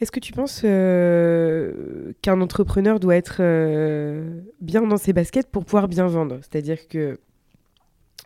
[0.00, 5.64] Est-ce que tu penses euh, qu'un entrepreneur doit être euh, bien dans ses baskets pour
[5.64, 6.38] pouvoir bien vendre?
[6.42, 7.18] C'est-à-dire que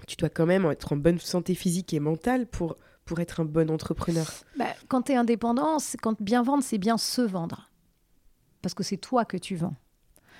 [0.06, 3.44] tu dois quand même être en bonne santé physique et mentale pour, pour être un
[3.44, 4.26] bon entrepreneur.
[4.58, 7.70] Bah, quand tu es indépendant, quand bien vendre, c'est bien se vendre.
[8.62, 9.76] Parce que c'est toi que tu vends.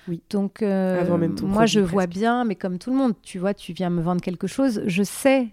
[0.07, 0.21] Oui.
[0.29, 1.05] Donc, euh,
[1.43, 4.21] moi, je vois bien, mais comme tout le monde, tu vois, tu viens me vendre
[4.21, 5.47] quelque chose, je sais,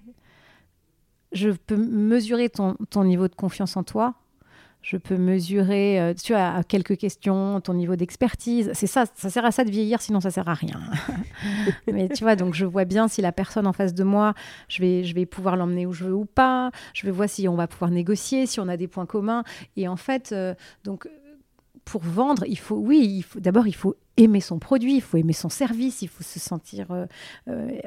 [1.33, 4.14] je peux mesurer ton, ton niveau de confiance en toi
[4.81, 8.71] je peux mesurer, euh, tu as quelques questions, ton niveau d'expertise.
[8.75, 10.81] C'est ça, ça sert à ça de vieillir, sinon ça sert à rien.
[11.93, 14.35] Mais tu vois, donc je vois bien si la personne en face de moi,
[14.69, 16.71] je vais, je vais pouvoir l'emmener où je veux ou pas.
[16.95, 19.43] Je vais voir si on va pouvoir négocier, si on a des points communs.
[19.77, 21.09] Et en fait, euh, donc
[21.85, 25.49] pour vendre, il faut, oui, d'abord il faut aimer son produit, il faut aimer son
[25.49, 27.07] service, il faut se sentir euh,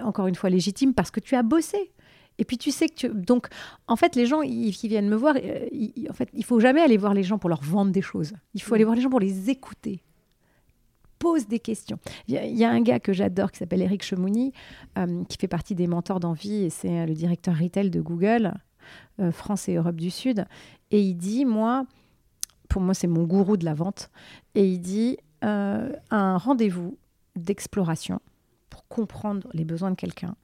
[0.03, 1.91] encore une fois légitime parce que tu as bossé.
[2.37, 3.09] Et puis tu sais que tu...
[3.09, 3.47] Donc,
[3.87, 5.67] en fait, les gens qui viennent me voir, euh,
[6.09, 8.33] en fait, il faut jamais aller voir les gens pour leur vendre des choses.
[8.53, 8.87] Il faut aller mm.
[8.87, 10.01] voir les gens pour les écouter.
[11.19, 11.99] Pose des questions.
[12.27, 14.53] Il y, a un gars que j'adore qui s'appelle Eric Chemouni,
[14.97, 18.53] euh, qui fait partie des mentors d'envie, et c'est euh, le directeur retail de Google,
[19.31, 20.45] France et Europe du Sud.
[20.89, 21.85] Et il dit, moi,
[22.69, 24.09] pour moi, c'est mon gourou de la vente,
[24.55, 26.97] et il dit, un rendez-vous
[27.35, 28.19] d'exploration
[28.71, 30.35] pour comprendre les besoins de quelqu'un,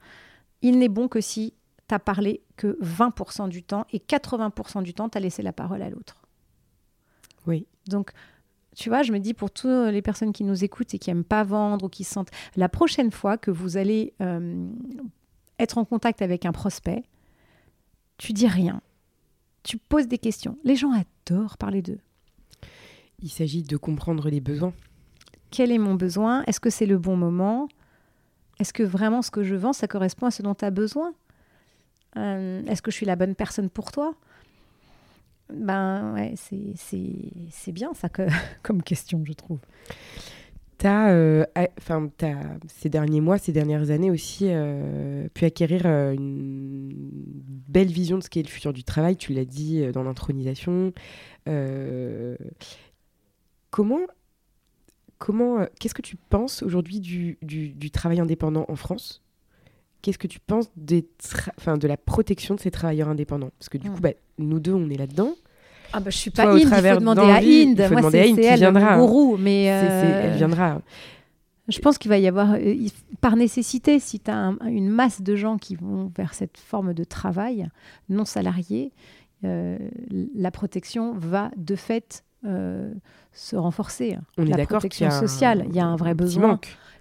[0.62, 1.54] il n'est bon que si
[1.88, 5.82] t'as parlé que 20% du temps et 80% du temps, tu as laissé la parole
[5.82, 6.22] à l'autre.
[7.46, 7.66] Oui.
[7.88, 8.12] Donc,
[8.76, 11.24] tu vois, je me dis pour toutes les personnes qui nous écoutent et qui n'aiment
[11.24, 14.68] pas vendre ou qui sentent, la prochaine fois que vous allez euh,
[15.58, 17.02] être en contact avec un prospect,
[18.18, 18.82] tu dis rien.
[19.62, 20.58] Tu poses des questions.
[20.64, 21.98] Les gens adorent parler d'eux.
[23.20, 24.74] Il s'agit de comprendre les besoins.
[25.50, 26.44] Quel est mon besoin?
[26.46, 27.68] Est-ce que c'est le bon moment?
[28.60, 31.14] Est-ce que vraiment ce que je vends, ça correspond à ce dont tu as besoin?
[32.16, 34.14] Euh, est-ce que je suis la bonne personne pour toi?
[35.52, 38.26] Ben ouais, c'est bien ça que,
[38.62, 39.58] comme question, je trouve.
[40.78, 41.44] Tu as, euh,
[42.68, 46.92] ces derniers mois, ces dernières années aussi, euh, pu acquérir une
[47.68, 49.16] belle vision de ce qu'est le futur du travail.
[49.16, 50.92] Tu l'as dit dans l'intronisation.
[53.70, 54.00] comment,
[55.18, 59.22] comment, qu'est-ce que tu penses aujourd'hui du, du, travail indépendant en France?
[60.02, 61.02] Qu'est-ce que tu penses des
[61.66, 63.50] de la protection de ces travailleurs indépendants?
[63.58, 64.02] Parce que du coup, hmm.
[64.02, 65.34] bah, nous deux, on est là-dedans.
[65.92, 67.92] Ah bah, je suis pas Inde, il faut demander à Inde.
[67.92, 68.96] Moi, c'est elle, viendra.
[68.96, 69.36] le gourou.
[69.38, 70.80] Mais elle viendra.
[71.68, 72.74] Je pense qu'il va y avoir, euh,
[73.20, 77.04] par nécessité, si tu as une masse de gens qui vont vers cette forme de
[77.04, 77.68] travail
[78.08, 78.92] non salarié,
[79.44, 79.78] euh,
[80.34, 82.90] la protection va de fait euh,
[83.32, 84.16] se renforcer.
[84.38, 86.58] On la est d'accord protection sociale, il y a un vrai besoin.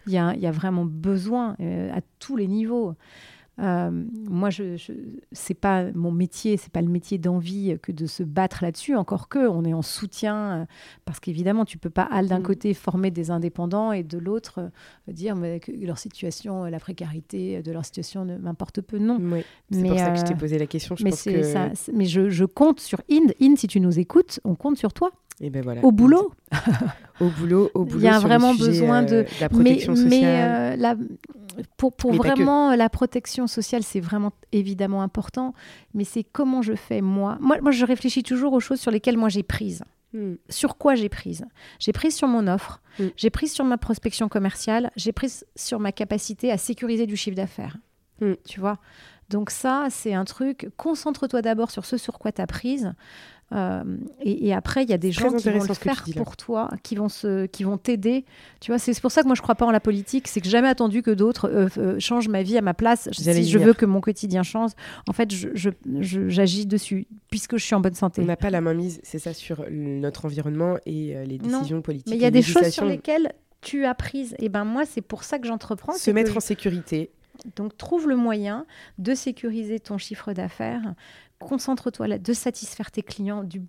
[0.08, 2.96] Il y, a, il y a, vraiment besoin euh, à tous les niveaux.
[3.60, 3.90] Euh,
[4.30, 4.94] moi, je, je
[5.32, 8.96] c'est pas mon métier, c'est pas le métier d'envie que de se battre là-dessus.
[8.96, 10.66] Encore que, on est en soutien euh,
[11.06, 12.44] parce qu'évidemment, tu peux pas d'un mm.
[12.44, 14.70] côté former des indépendants et de l'autre
[15.08, 19.00] dire que leur situation, la précarité de leur situation ne m'importe peu.
[19.00, 19.20] Non.
[19.72, 20.96] C'est pour ça que je t'ai posé la question.
[20.96, 23.34] Je mais, ça, mais je, je, compte sur Inde.
[23.42, 25.12] Inde, si tu nous écoutes, on compte sur toi.
[25.40, 25.84] Et ben voilà.
[25.84, 26.34] Au boulot.
[27.20, 28.00] au boulot, au boulot.
[28.00, 29.26] Il y a vraiment besoin de...
[29.40, 30.10] la protection mais, sociale.
[30.10, 30.96] Mais la
[31.78, 35.54] pour, pour vraiment la protection sociale, c'est vraiment évidemment important,
[35.94, 37.38] mais c'est comment je fais moi.
[37.42, 37.58] moi.
[37.62, 39.84] Moi, je réfléchis toujours aux choses sur lesquelles moi j'ai prise.
[40.14, 40.36] Hmm.
[40.50, 41.46] Sur quoi j'ai prise?
[41.80, 43.08] J'ai prise sur mon offre, hmm.
[43.16, 47.36] j'ai prise sur ma prospection commerciale, j'ai prise sur ma capacité à sécuriser du chiffre
[47.36, 47.78] d'affaires.
[48.22, 48.34] Hmm.
[48.46, 48.80] Tu vois?
[49.30, 52.94] Donc ça, c'est un truc, concentre-toi d'abord sur ce sur quoi tu as prise.
[53.54, 53.84] Euh,
[54.20, 57.08] et, après, il y a des gens qui vont le faire pour toi, qui vont
[57.08, 58.26] se, qui vont t'aider.
[58.60, 60.28] Tu vois, c'est pour ça que moi je crois pas en la politique.
[60.28, 63.10] C'est que j'ai jamais attendu que d'autres euh, euh, changent ma vie à ma place.
[63.14, 64.72] Si je veux que mon quotidien change,
[65.08, 65.34] en fait,
[66.02, 68.22] j'agis dessus puisque je suis en bonne santé.
[68.22, 72.10] On n'a pas la main mise, c'est ça, sur notre environnement et les décisions politiques.
[72.10, 73.32] Mais il y a des choses sur lesquelles
[73.62, 74.36] tu as prise.
[74.40, 75.94] Et ben moi, c'est pour ça que j'entreprends.
[75.94, 77.12] Se mettre en sécurité.
[77.56, 78.66] Donc trouve le moyen
[78.98, 80.94] de sécuriser ton chiffre d'affaires
[81.40, 83.62] concentre-toi là de satisfaire tes clients du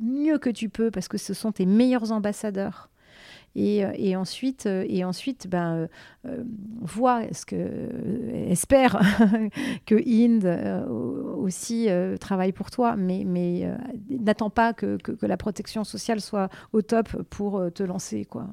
[0.00, 2.88] mieux que tu peux parce que ce sont tes meilleurs ambassadeurs.
[3.54, 5.86] Et, et ensuite, et ensuite ben,
[6.80, 7.54] vois ce que,
[8.48, 8.98] espère
[9.86, 10.86] que Inde
[11.36, 13.70] aussi travaille pour toi, mais, mais
[14.08, 18.24] n'attends pas que, que, que, la protection sociale soit au top pour te lancer.
[18.24, 18.46] quoi.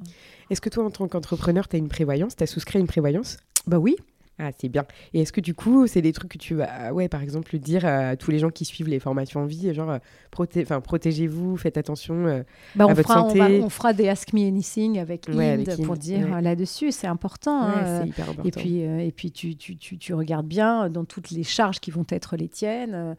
[0.50, 3.38] Est-ce que toi, en tant qu'entrepreneur, tu as une prévoyance Tu as souscrit une prévoyance?
[3.68, 3.96] Bah oui.
[4.42, 4.86] Ah, c'est bien.
[5.14, 7.86] Et est-ce que du coup, c'est des trucs que tu vas, ouais, par exemple, dire
[7.86, 9.98] à tous les gens qui suivent les formations en vie, genre, euh,
[10.32, 13.62] proté protégez-vous, faites attention euh, bah, à votre santé.
[13.62, 17.64] On, on, des Ask Me Anything avec Inde pour dire là-dessus, c'est important.
[17.64, 18.48] Hein, hyper important.
[18.48, 21.82] Et puis, euh, et puis tu, tu, tu, tu, regardes bien dans toutes les charges
[21.82, 23.16] qui vont être les tiennes,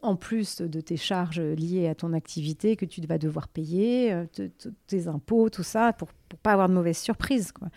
[0.00, 4.14] en plus de tes charges liées à ton activité que tu vas devoir payer,
[4.86, 7.52] tes impôts, tout ça, pour pour pas avoir de mauvaises surprises.
[7.52, 7.68] Quoi.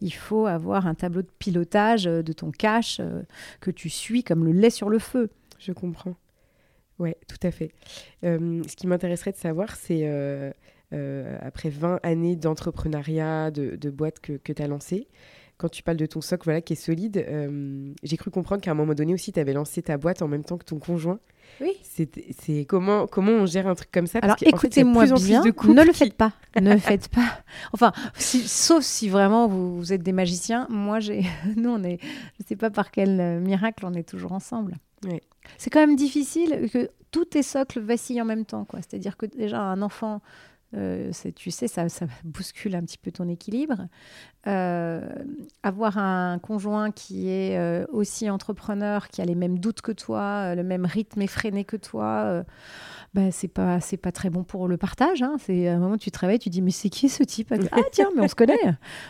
[0.00, 3.22] Il faut avoir un tableau de pilotage euh, de ton cash euh,
[3.60, 5.30] que tu suis comme le lait sur le feu.
[5.60, 6.16] Je comprends.
[6.98, 7.70] Oui, tout à fait.
[8.24, 10.04] Euh, ce qui m'intéresserait de savoir, c'est
[11.40, 15.06] après 20 années d'entrepreneuriat, de, de boîte que, que tu as lancé,
[15.60, 17.26] quand tu parles de ton socle voilà, qui est solide,
[18.02, 20.44] j'ai cru comprendre qu'à un moment donné aussi, tu avais lancé ta boîte en même
[20.44, 21.20] temps que ton conjoint.
[21.60, 21.72] Oui.
[21.82, 24.20] C'est comment, comment on gère un truc comme ça?
[24.22, 26.32] Alors écoutez-moi bien, ne le faites pas.
[26.60, 27.42] ne le faites pas.
[27.72, 30.66] Enfin, sauf si vraiment vous, êtes des magiciens.
[30.70, 31.24] Moi, j'ai,
[31.56, 34.76] nous, on est, je ne sais pas par quel euh, miracle, on est toujours ensemble.
[35.58, 38.66] C'est quand même difficile que tous tes socles vacillent en même temps.
[38.74, 40.20] C'est-à-dire que déjà, un enfant
[40.76, 43.86] euh, tu sais, ça, ça, bouscule un petit peu ton équilibre.
[44.46, 45.06] Euh,
[45.62, 50.54] avoir un conjoint qui est euh, aussi entrepreneur, qui a les mêmes doutes que toi,
[50.54, 52.44] le même rythme effréné que toi,
[53.12, 55.22] bah, c'est pas c'est pas très bon pour le partage.
[55.22, 55.36] Hein.
[55.40, 57.52] C'est à un moment où tu travailles, tu dis mais c'est qui ce type?
[57.72, 58.58] Ah tiens, mais on se connaît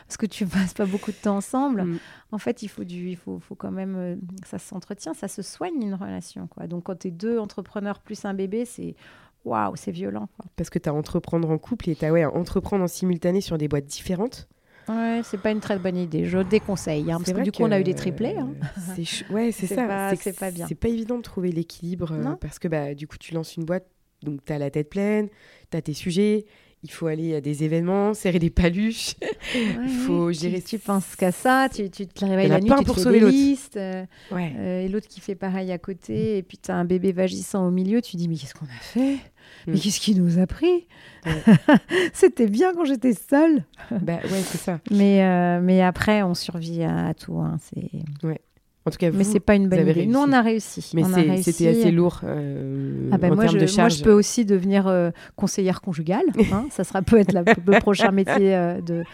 [0.07, 1.85] parce que tu passes pas beaucoup de temps ensemble.
[1.85, 1.99] Mm.
[2.33, 5.83] En fait, il faut du, il faut, faut quand même, ça s'entretient, ça se soigne
[5.83, 6.67] une relation quoi.
[6.67, 8.97] Donc quand tu es deux entrepreneurs plus un bébé, c'est
[9.45, 10.29] waouh, c'est violent.
[10.57, 13.59] Parce que tu as entreprendre en couple et tu as ouais, entreprendre en simultané sur
[13.59, 14.49] des boîtes différentes.
[14.89, 16.25] Ouais, c'est pas une très bonne idée.
[16.25, 17.11] Je déconseille.
[17.13, 18.37] Hein, parce que du coup, on a eu des triplés.
[18.37, 18.55] Hein.
[18.97, 20.15] C'est ouais, c'est ça.
[20.17, 20.67] C'est pas bien.
[20.67, 23.65] C'est pas évident de trouver l'équilibre euh, parce que bah, du coup, tu lances une
[23.65, 23.87] boîte,
[24.23, 25.29] donc tu as la tête pleine,
[25.71, 26.47] tu as tes sujets,
[26.83, 29.15] il faut aller à des événements, serrer des paluches.
[29.55, 30.63] il faut gérer.
[30.63, 33.31] Tu, tu penses qu'à ça, tu, tu te réveilles la nuit, tu te fais des
[33.31, 33.77] listes.
[33.77, 37.13] Euh, euh, et l'autre qui fait pareil à côté, et puis tu as un bébé
[37.13, 39.19] vagissant au milieu, tu dis mais qu'est-ce qu'on a fait?
[39.67, 39.81] Mais mm.
[39.81, 40.87] qu'est-ce qui nous a pris?
[42.15, 43.65] C'était bien quand j'étais seule.
[43.91, 44.81] bah ouais, c'est ça.
[44.91, 47.39] Mais, euh, mais après, on survit à, tout.
[47.39, 48.27] Hein, c'est...
[48.27, 48.41] Ouais.
[48.87, 50.07] En tout cas, vous, mais c'est pas une bonne idée.
[50.07, 50.93] Nous, on a réussi.
[50.95, 51.03] Mais
[51.43, 53.93] c'était assez lourd euh, ah ben en moi, termes je, de charge.
[53.93, 56.25] Moi, je peux aussi devenir euh, conseillère conjugale.
[56.53, 56.67] Hein.
[56.71, 59.05] ça sera peut-être le prochain métier euh, de,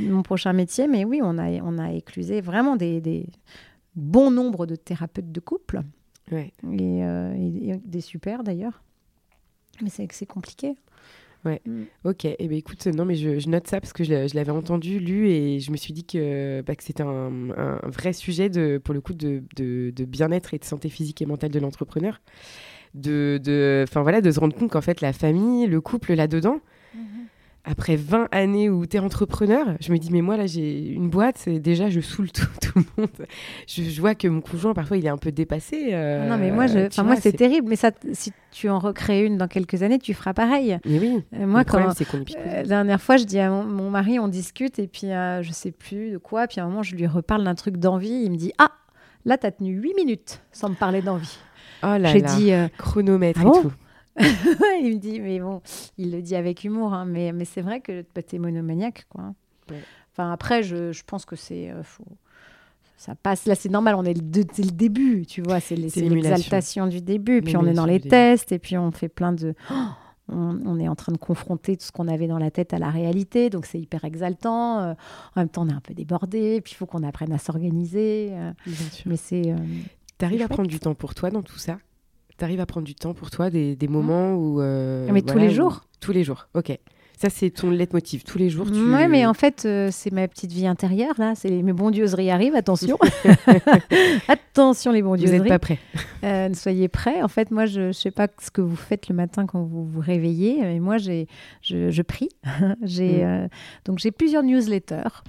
[0.00, 0.88] mon prochain métier.
[0.88, 3.26] Mais oui, on a on a éclusé vraiment des, des
[3.94, 5.82] bons nombres de thérapeutes de couple.
[6.32, 6.52] Ouais.
[6.72, 8.82] Et, et, des super d'ailleurs.
[9.82, 10.74] Mais c'est c'est compliqué.
[11.46, 11.62] Ouais.
[11.64, 11.84] Mm.
[12.04, 12.24] Ok.
[12.24, 15.28] Et eh ben écoute, non mais je, note ça parce que je, l'avais entendu, lu
[15.28, 17.30] et je me suis dit que, bah, que c'était un,
[17.84, 21.52] vrai sujet de, pour le coup de, de, bien-être et de santé physique et mentale
[21.52, 22.20] de l'entrepreneur.
[22.94, 26.60] De, de, voilà, de se rendre compte qu'en fait la famille, le couple là-dedans,
[27.66, 31.10] après 20 années où tu es entrepreneur, je me dis, mais moi, là, j'ai une
[31.10, 33.26] boîte, et déjà, je saoule tout, tout le monde.
[33.66, 35.90] Je, vois que mon conjoint, parfois, il est un peu dépassé.
[35.92, 37.68] Euh, non, mais moi, je, moi c'est terrible.
[37.68, 40.78] Mais ça, si tu en recrées une dans quelques années, tu feras pareil.
[40.86, 41.24] Mais oui.
[41.34, 44.28] Euh, moi, quand, c'est qu'on euh, La dernière fois, je dis à mon, mari, on
[44.28, 46.46] discute, et puis je sais plus de quoi.
[46.46, 48.22] Puis à un moment, je lui reparle d'un truc d'envie.
[48.24, 48.70] Il me dit, ah,
[49.24, 51.38] là, tu as tenu 8 minutes sans me parler d'envie.
[51.82, 53.72] Oh là J'ai dit chronomètre ah et tout.
[54.82, 55.60] il me dit, mais bon,
[55.98, 59.34] il le dit avec humour, hein, mais, mais c'est vrai que bah, t'es monomaniaque, quoi.
[60.12, 61.70] Enfin, après, je, je pense que c'est.
[61.70, 61.82] Euh,
[62.96, 63.46] ça passe.
[63.46, 67.56] Là, c'est normal, on est le, le début, tu vois, c'est l'exaltation du début, puis
[67.56, 69.54] on est dans les tests, et puis on fait plein de.
[70.28, 72.78] on, on, est en train de confronter tout ce qu'on avait dans la tête à
[72.78, 74.80] la réalité, donc c'est hyper exaltant.
[74.80, 74.94] Euh,
[75.34, 78.30] en même temps, on est un peu débordé, puis il faut qu'on apprenne à s'organiser.
[78.32, 78.52] Euh,
[79.04, 79.54] mais c'est.
[80.16, 81.76] T'arrives à prendre du temps pour toi dans tout ça?
[82.38, 84.60] Tu arrives à prendre du temps pour toi, des, des moments où.
[84.60, 86.78] Euh, mais tous les jours Tous les jours, ok.
[87.16, 88.24] Ça, c'est ton leitmotiv.
[88.24, 88.78] Tous les jours, tu...
[88.78, 91.34] Oui, mais en fait, euh, c'est ma petite vie intérieure, là.
[91.34, 92.98] C'est mes bondieuseries arrivent, attention.
[94.28, 95.38] attention, les bondieuseries.
[95.38, 95.78] Vous n'êtes pas prêts.
[96.24, 97.22] euh, soyez prêts.
[97.22, 99.86] En fait, moi, je ne sais pas ce que vous faites le matin quand vous
[99.86, 100.60] vous réveillez.
[100.60, 101.26] Mais moi, j'ai,
[101.62, 102.28] je, je prie.
[102.82, 103.26] j'ai, mm.
[103.26, 103.48] euh,
[103.86, 105.22] donc, j'ai plusieurs newsletters.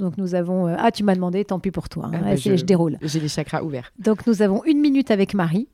[0.00, 0.66] Donc nous avons...
[0.76, 2.06] ah, tu m'as demandé, tant pis pour toi.
[2.06, 2.14] Hein.
[2.14, 2.98] Ah, bah, je, je, déroule.
[3.00, 3.92] J'ai les chakras ouverts.
[4.00, 5.68] Donc nous avons une minute avec Marie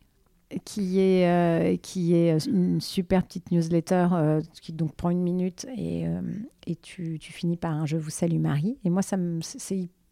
[0.65, 5.67] qui est, euh, qui est une super petite newsletter euh, qui donc prend une minute
[5.77, 6.21] et, euh,
[6.67, 8.79] et tu, tu, finis par un Je vous salue Marie.
[8.85, 9.17] Et moi, ça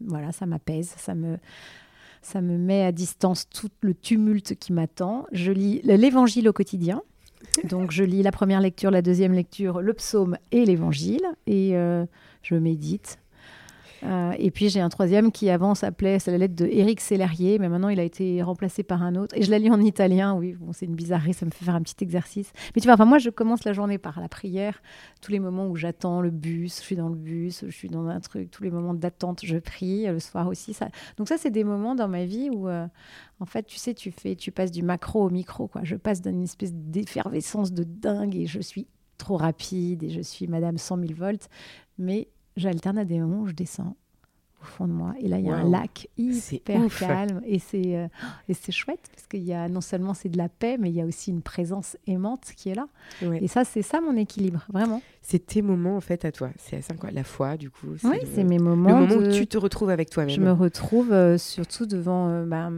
[0.01, 1.39] voilà, ça m'apaise, ça me,
[2.23, 5.27] ça me met à distance tout le tumulte qui m'attend.
[5.33, 7.03] Je lis l'Évangile au quotidien.
[7.65, 12.05] Donc je lis la première lecture, la deuxième lecture, le psaume et l'évangile, et euh,
[12.43, 13.19] je médite.
[14.03, 17.59] Euh, et puis j'ai un troisième qui avant s'appelait, c'est la lettre de Éric Sellerier,
[17.59, 19.37] mais maintenant il a été remplacé par un autre.
[19.37, 21.83] Et je la lis en italien, oui, c'est une bizarrerie, ça me fait faire un
[21.83, 22.53] petit exercice.
[22.75, 24.83] Mais tu vois, enfin, moi je commence la journée par la prière,
[25.21, 28.07] tous les moments où j'attends le bus, je suis dans le bus, je suis dans
[28.07, 30.75] un truc, tous les moments d'attente, je prie, le soir aussi.
[30.75, 30.89] Ça...
[31.17, 32.87] Donc ça, c'est des moments dans ma vie où, euh,
[33.41, 35.83] en fait, tu sais, tu, fais, tu passes du macro au micro, quoi.
[35.85, 40.47] Je passe d'une espèce d'effervescence de dingue et je suis trop rapide et je suis
[40.47, 41.49] Madame 100 000 volts,
[41.99, 42.29] mais
[42.59, 43.97] j'alterne à des moments où je descends
[44.61, 45.15] au fond de moi.
[45.21, 47.41] Et là, il y a un lac hyper calme.
[47.47, 48.09] Et c'est, euh,
[48.49, 50.97] et c'est chouette parce qu'il y a non seulement c'est de la paix, mais il
[50.97, 52.89] y a aussi une présence aimante qui est là.
[53.23, 55.01] Et ça, c'est ça mon équilibre, vraiment.
[55.23, 56.51] C'est tes moments en fait à toi.
[56.59, 57.87] C'est ça quoi, la foi du coup.
[58.03, 59.01] Oui, c'est mes moments.
[59.01, 60.35] Le moment où tu te retrouves avec toi-même.
[60.35, 62.29] Je me retrouve euh, surtout devant.
[62.29, 62.71] Euh, bah,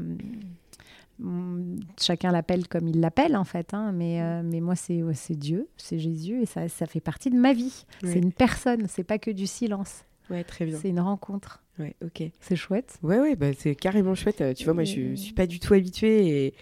[1.98, 5.02] chacun l'appelle comme il l'appelle en fait, hein, mais, euh, mais moi c'est
[5.36, 7.84] Dieu, c'est Jésus et ça, ça fait partie de ma vie.
[8.02, 10.04] C'est une personne, c'est pas que du silence.
[10.30, 10.78] Ouais, très bien.
[10.80, 11.62] C'est une rencontre.
[11.78, 12.22] Ouais, ok.
[12.40, 12.98] C'est chouette.
[13.02, 14.42] Ouais, ouais, bah, c'est carrément chouette.
[14.54, 16.54] Tu vois, moi je, suis pas du tout habituée et,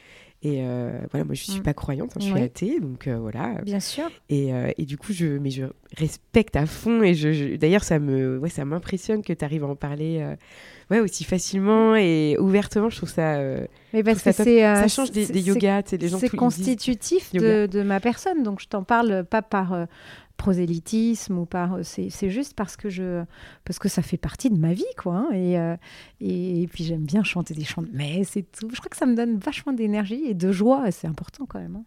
[0.42, 1.62] et euh, voilà, moi je suis mm.
[1.64, 3.61] pas croyante, hein, je suis athée, donc euh, voilà.
[3.62, 4.09] Bien sûr.
[4.29, 5.64] Et, et, du coup, je, mais je
[5.96, 9.68] respecte à fond et je, d'ailleurs ça me, ouais, ça m'impressionne que tu arrives à
[9.68, 10.24] en parler
[10.90, 12.90] ouais, aussi facilement et ouvertement.
[12.90, 13.37] Je trouve ça.
[13.37, 14.64] Euh, mais parce que c'est.
[14.64, 18.61] Euh, ça change des, des yogas, des gens C'est constitutif de, de, ma personne, donc
[18.61, 19.72] je t'en parle pas par.
[19.72, 19.87] Euh,
[20.38, 23.24] prosélytisme ou par c'est juste parce que je
[23.64, 25.55] parce que ça fait partie de ma vie quoi hein, et,
[26.20, 28.96] et, et, puis j'aime bien chanter des chants de messe et tout je crois que
[28.96, 31.85] ça me donne vachement d'énergie et de joie c'est important quand même hein.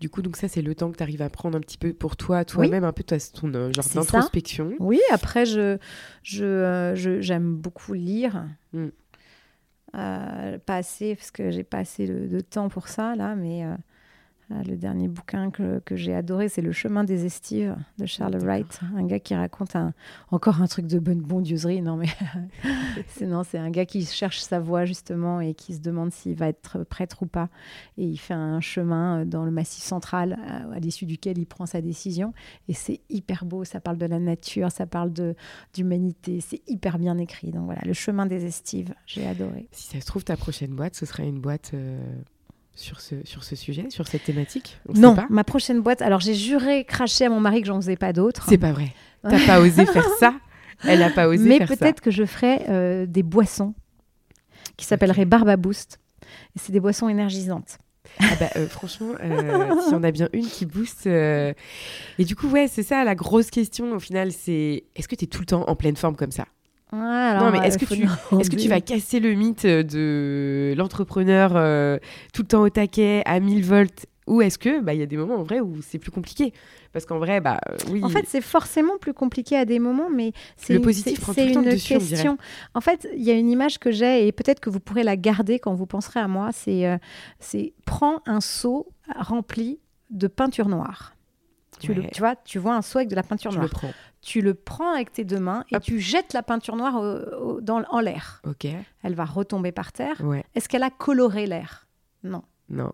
[0.00, 1.92] Du coup, donc ça, c'est le temps que tu arrives à prendre un petit peu
[1.92, 3.16] pour toi, toi-même, un peu ton
[3.54, 4.72] euh, genre d'introspection.
[4.78, 5.76] Oui, après, je,
[6.22, 8.46] je, euh, j'aime beaucoup lire.
[8.72, 8.88] Mm.
[9.96, 13.74] Euh, pas assez, parce que j'ai pas assez de, temps pour ça, là, mais euh,
[14.50, 18.80] le dernier bouquin que, que j'ai adoré, c'est Le chemin des estives de Charles Wright,
[18.96, 19.92] un gars qui raconte un,
[20.30, 21.82] encore un truc de bonne bondioserie.
[21.82, 22.08] Non, mais
[23.08, 26.34] c'est, non, c'est un gars qui cherche sa voie justement et qui se demande s'il
[26.34, 27.48] va être prêtre ou pas.
[27.98, 31.66] Et il fait un chemin dans le massif central à, à l'issue duquel il prend
[31.66, 32.32] sa décision.
[32.68, 35.34] Et c'est hyper beau, ça parle de la nature, ça parle de,
[35.74, 37.50] d'humanité, c'est hyper bien écrit.
[37.50, 39.68] Donc voilà, Le chemin des estives, j'ai adoré.
[39.72, 41.72] Si ça se trouve, ta prochaine boîte, ce serait une boîte...
[41.74, 42.00] Euh,
[42.78, 46.00] sur ce, sur ce sujet, sur cette thématique Non, ma prochaine boîte.
[46.00, 48.46] Alors j'ai juré cracher à mon mari que j'en faisais pas d'autres.
[48.48, 48.94] C'est pas vrai.
[49.24, 50.34] T'as pas osé faire ça
[50.84, 51.74] Elle a pas osé Mais faire ça.
[51.74, 53.74] Mais peut-être que je ferai euh, des boissons
[54.76, 55.98] qui s'appelleraient Barba Boost.
[56.54, 57.78] C'est des boissons énergisantes.
[58.20, 61.06] Ah bah, euh, franchement, euh, si on a bien une qui booste.
[61.06, 61.54] Et
[62.20, 65.28] du coup, ouais, c'est ça la grosse question au final c'est est-ce que tu es
[65.28, 66.46] tout le temps en pleine forme comme ça?
[66.92, 71.98] Non, mais est-ce que, tu, est que tu vas casser le mythe de l'entrepreneur euh,
[72.32, 75.06] tout le temps au taquet, à 1000 volts Ou est-ce que bah, il y a
[75.06, 76.52] des moments en vrai où c'est plus compliqué?
[76.92, 78.02] Parce qu'en vrai, bah euh, oui.
[78.02, 81.64] En fait, c'est forcément plus compliqué à des moments, mais c'est le positif c'est une
[81.78, 82.38] question.
[82.74, 85.16] En fait, il y a une image que j'ai et peut-être que vous pourrez la
[85.16, 86.50] garder quand vous penserez à moi.
[86.52, 86.96] C'est euh,
[87.38, 89.78] c'est prends un seau rempli
[90.10, 91.14] de peinture noire.
[91.78, 93.64] Tu, le, tu vois, tu vois un seau avec de la peinture noire.
[93.64, 97.00] Le prends tu le prends avec tes deux mains et tu jettes la peinture noire
[97.62, 98.42] dans, en l'air.
[98.46, 98.66] Ok.
[99.02, 100.20] Elle va retomber par terre.
[100.54, 101.86] Est-ce qu'elle a coloré l'air?
[102.24, 102.42] Non.
[102.68, 102.92] Non.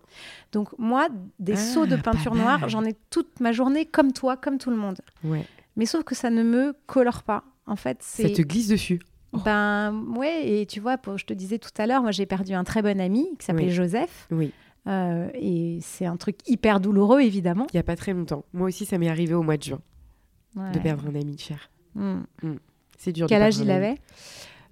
[0.51, 4.37] Donc moi, des ah, seaux de peinture noire, j'en ai toute ma journée comme toi,
[4.37, 4.97] comme tout le monde.
[5.23, 5.45] Ouais.
[5.75, 7.43] Mais sauf que ça ne me colore pas.
[7.65, 9.01] En fait, ça te glisse dessus.
[9.33, 9.39] Oh.
[9.43, 12.63] Ben ouais, et tu vois, je te disais tout à l'heure, moi j'ai perdu un
[12.63, 14.27] très bon ami qui s'appelait Joseph.
[14.31, 14.53] Oui.
[14.87, 17.67] Euh, et c'est un truc hyper douloureux, évidemment.
[17.73, 18.45] Il n'y a pas très longtemps.
[18.53, 19.81] Moi aussi, ça m'est arrivé au mois de juin
[20.55, 21.69] de perdre un ami cher.
[21.95, 22.21] Hmm.
[22.41, 22.55] Hmm.
[22.97, 23.27] C'est dur.
[23.27, 23.97] Quel âge il avait?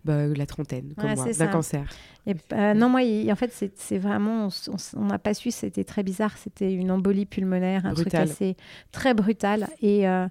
[0.05, 1.89] Bah, la trentaine, comme moi, d'un cancer.
[2.25, 4.49] Et, euh, non, moi, en fait, c'est vraiment,
[4.97, 6.37] on n'a pas su, c'était très bizarre.
[6.37, 8.57] C'était une embolie pulmonaire, un truc assez
[8.91, 9.67] très brutal.
[9.81, 10.27] Et, euh,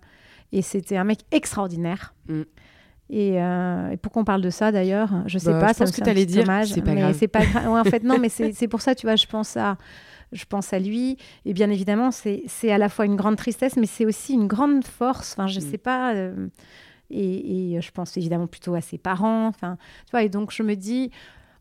[0.52, 2.14] et c'était un mec extraordinaire.
[3.12, 3.16] Hmm.
[3.18, 5.72] Euh, et, pourquoi on parle de ça d'ailleurs Je sais bah, pas.
[5.74, 6.46] Je pense que tu allais dire.
[6.64, 7.16] C'est pas grave.
[7.18, 7.68] C'est pas grave.
[7.68, 9.76] en fait, non, mais c'est pour ça, tu vois, je pense à
[10.32, 11.18] je pense à lui.
[11.44, 14.84] Et bien évidemment, c'est à la fois une grande tristesse, mais c'est aussi une grande
[14.84, 15.32] force.
[15.32, 15.70] Enfin, je ne mm.
[15.70, 16.14] sais pas.
[16.14, 16.48] Euh,
[17.10, 19.46] et, je pense évidemment plutôt à ses parents.
[19.48, 21.10] Enfin, tu vois, et donc je me dis,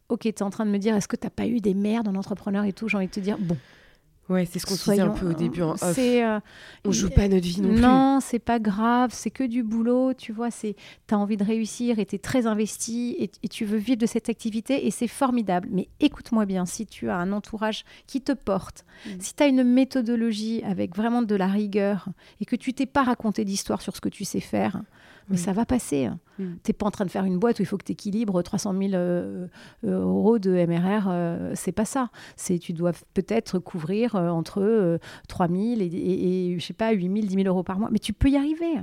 [0.08, 1.74] ok, tu es en train de me dire, est-ce que tu n'as pas eu des
[1.74, 2.88] mères dans l'entrepreneur et tout?
[2.88, 3.58] J'ai envie de te dire, bon,
[4.32, 5.98] Ouais, c'est ce qu'on se disait un peu au début en off.
[5.98, 6.40] Euh,
[6.86, 7.82] on joue pas notre vie non, plus.
[7.82, 10.50] Non, c'est pas grave, c'est que du boulot, tu vois.
[10.52, 10.76] C'est,
[11.12, 14.30] as envie de réussir et tu es très investi et, tu veux vivre de cette
[14.30, 15.68] activité et c'est formidable.
[15.72, 19.10] Mais écoute-moi bien, si tu as un entourage qui te porte, mm.
[19.20, 22.08] si tu as une méthodologie avec vraiment de la rigueur
[22.40, 24.82] et que tu t'es pas raconté d'histoire sur ce que tu sais faire,
[25.32, 26.10] mais ça va passer.
[26.38, 28.42] Tu n'es pas en train de faire une boîte où il faut que tu équilibres
[28.44, 29.04] 300 000
[29.84, 31.56] euros de MRR.
[31.56, 32.10] c'est pas ça.
[32.36, 37.28] C'est tu dois peut-être couvrir entre 3 000 et, et, je sais pas 8 000,
[37.28, 37.90] 10 000 euros par mois.
[37.92, 38.82] Mais tu peux y arriver.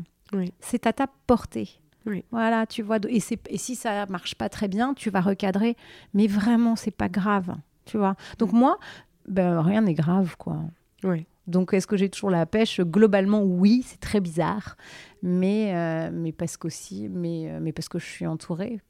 [0.60, 1.68] C'est à ta portée.
[2.30, 2.98] Voilà, tu vois.
[3.08, 3.20] Et,
[3.50, 5.76] et si ça marche pas très bien, tu vas recadrer.
[6.14, 7.54] Mais vraiment, c'est pas grave.
[7.84, 8.16] Tu vois.
[8.38, 8.78] Donc moi,
[9.26, 10.58] ben, rien n'est grave, quoi.
[11.04, 11.26] Oui.
[11.48, 12.80] Donc, est-ce que j'ai toujours la pêche?
[12.80, 14.76] Globalement, oui, c'est très bizarre,
[15.22, 18.80] mais, euh, mais parce qu'aussi, mais, euh, mais parce que je suis entourée.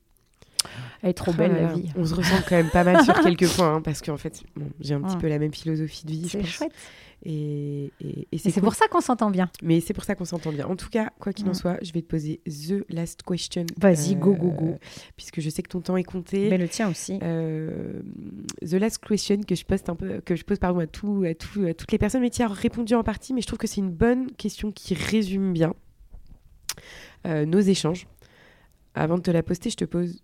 [1.02, 1.90] Elle est trop belle la vie.
[1.96, 4.42] On se ressent quand même pas mal sur quelques points, hein, parce qu'en fait,
[4.80, 6.28] j'ai un petit peu la même philosophie de vie.
[6.28, 6.72] C'est chouette.
[7.24, 7.92] Et,
[8.36, 9.50] c'est pour ça qu'on s'entend bien.
[9.62, 10.66] Mais c'est pour ça qu'on s'entend bien.
[10.66, 13.66] En tout cas, quoi qu'il en soit, je vais te poser the last question.
[13.76, 14.66] Vas-y, go, go, go.
[14.66, 14.78] Euh,
[15.16, 16.48] puisque je sais que ton temps est compté.
[16.48, 17.18] Mais le tien aussi.
[17.22, 18.00] Euh,
[18.62, 21.34] the last question que je pose un peu, que je pose pardon à tout, à
[21.34, 23.34] tout, à toutes les personnes, mais qui a répondu en partie.
[23.34, 25.74] Mais je trouve que c'est une bonne question qui résume bien
[27.26, 28.06] euh, nos échanges.
[28.94, 30.22] Avant de te la poster, je te pose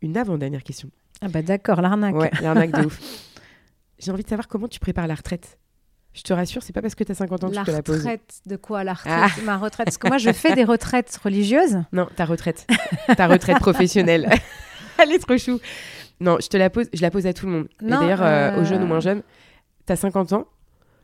[0.00, 0.90] une avant-dernière question.
[1.20, 2.16] Ah bah d'accord, l'arnaque.
[2.16, 3.00] Ouais, l'arnaque de ouf.
[3.98, 5.58] J'ai envie de savoir comment tu prépares la retraite.
[6.14, 7.72] Je te rassure, c'est pas parce que tu as 50 ans que la tu peux
[7.72, 8.04] la poser.
[8.04, 9.42] La retraite de quoi La retraite ah.
[9.44, 9.86] Ma retraite?
[9.86, 11.78] Parce que moi, je fais des retraites religieuses.
[11.92, 12.66] Non, ta retraite.
[13.16, 14.28] ta retraite professionnelle.
[15.02, 15.58] Elle est trop chou.
[16.20, 17.68] Non, je te la pose, je la pose à tout le monde.
[17.80, 19.22] d'ailleurs, euh, aux jeunes ou moins jeunes,
[19.86, 20.46] tu as 50 ans.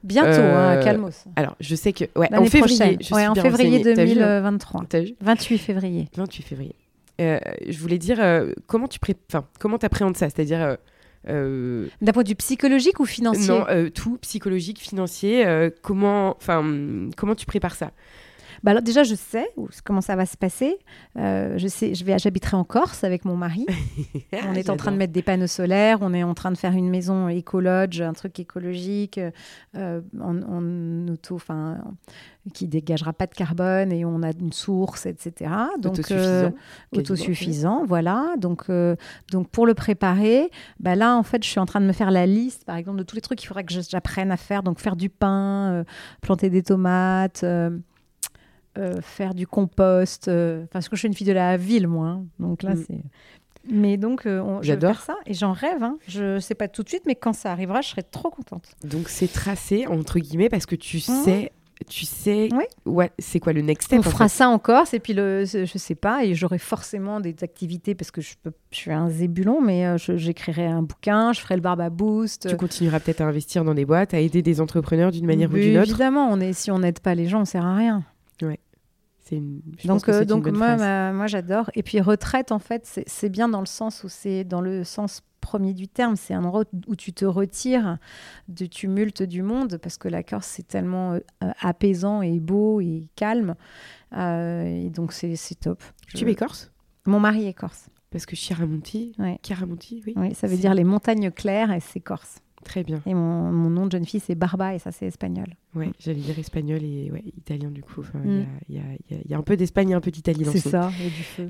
[0.05, 1.25] Bientôt, hein, euh, calmos.
[1.37, 2.05] Alors, je sais que.
[2.15, 2.99] Ouais, en février.
[3.01, 4.85] Je ouais, en février 2023.
[4.93, 6.09] As vu 28 février.
[6.17, 6.75] 28 février.
[7.21, 8.21] Euh, je voulais dire,
[8.67, 9.17] comment tu pré...
[9.29, 10.31] enfin, comment appréhendes ça?
[10.31, 10.77] C'est-à-dire
[11.29, 15.47] euh, D'un point de vue psychologique ou financier Non, euh, tout, psychologique, financier.
[15.47, 16.37] Euh, comment,
[17.17, 17.91] comment tu prépares ça?
[18.63, 19.49] Bah alors déjà, je sais
[19.85, 20.79] comment ça va se passer.
[21.17, 23.67] je sais, je vais, j'habiterai en Corse avec mon mari.
[24.33, 26.73] on est en train de mettre des panneaux solaires, on est en train de faire
[26.73, 29.21] une maison écologe, un truc écologique,
[29.75, 31.79] en, en, auto, enfin,
[32.53, 35.51] qui dégagera pas de carbone et on a une source, etc.
[35.79, 36.53] Donc autosuffisant,
[36.93, 38.35] autosuffisant voilà.
[38.39, 38.71] Donc
[39.31, 40.51] donc pour le préparer,
[40.81, 42.99] bah là en fait, je suis en train de me faire la liste, par exemple,
[42.99, 44.63] de tous les trucs qu'il faudrait que j'apprenne à faire.
[44.63, 45.85] Donc faire du pain,
[46.21, 47.43] planter des tomates.
[47.45, 47.71] Euh,
[49.03, 50.29] faire du compost.
[50.29, 52.09] Euh, parce que je suis une fille de la ville, moi.
[52.09, 52.25] Hein.
[52.39, 52.85] donc là, mm.
[52.87, 53.01] c'est.
[53.71, 55.83] Mais donc, euh, j'adore ça et j'en rêve.
[55.83, 55.99] Hein.
[56.07, 58.71] Je sais pas tout de suite, mais quand ça arrivera, je serai trop contente.
[58.83, 61.01] Donc, c'est tracé, entre guillemets, parce que tu mmh.
[61.01, 61.53] sais
[61.89, 62.49] tu sais
[62.87, 63.13] ouais.
[63.21, 65.95] c'est quoi le next step On fera ça en Corse et puis le, je sais
[65.95, 69.97] pas et j'aurai forcément des activités parce que je, peux, je suis un zébulon mais
[69.97, 72.49] j'écrirai un bouquin, je ferai le barba boost.
[72.49, 75.55] Tu continueras peut-être à investir dans des boîtes, à aider des entrepreneurs d'une manière ou
[75.55, 75.91] d'une autre?
[75.91, 78.03] Évidemment, on est, si on n'aide pas les gens, on sert à rien.
[78.43, 78.59] Ouais
[79.85, 81.71] donc, euh, donc moi, moi j'adore.
[81.75, 85.23] Et puis retraite, en fait, c'est bien dans le sens où c'est dans le sens
[85.41, 87.99] premier du terme, c'est un endroit où tu te retires
[88.49, 91.21] du tumulte du monde parce que la Corse c'est tellement euh,
[91.61, 93.55] apaisant et beau et calme.
[94.17, 95.83] Euh, et donc c'est top.
[96.15, 96.71] Tu es corse?
[97.07, 97.89] Mon mari est corse.
[98.11, 99.39] Parce que Chiramonti, ouais.
[100.07, 100.15] oui.
[100.17, 102.41] Oui, ça veut dire les montagnes claires et c'est corse.
[102.65, 103.01] Très bien.
[103.07, 105.47] Et mon, mon, nom de jeune fille, c'est Barba, et ça, c'est espagnol.
[105.75, 108.03] Ouais, j'allais dire espagnol et ouais, italien, du coup.
[108.25, 108.47] Il mm.
[108.69, 110.91] y, a, y, y, a, un peu d'Espagne et un peu d'Italie dans C'est ça,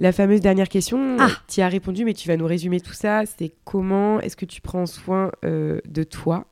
[0.01, 2.93] La fameuse dernière question, ah tu y as répondu, mais tu vas nous résumer tout
[2.93, 3.25] ça.
[3.27, 6.47] C'est comment est-ce que tu prends soin euh, de toi,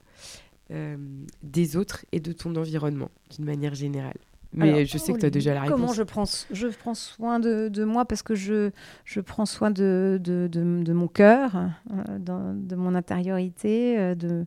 [0.70, 0.96] euh,
[1.42, 4.18] des autres et de ton environnement, d'une manière générale?
[4.53, 5.80] Mais je sais que tu as déjà la réponse.
[5.80, 8.70] Comment je prends, je prends soin de, de moi Parce que je,
[9.05, 11.57] je prends soin de, de, de, mon cœur,
[11.92, 14.47] euh, de mon intériorité, euh, de,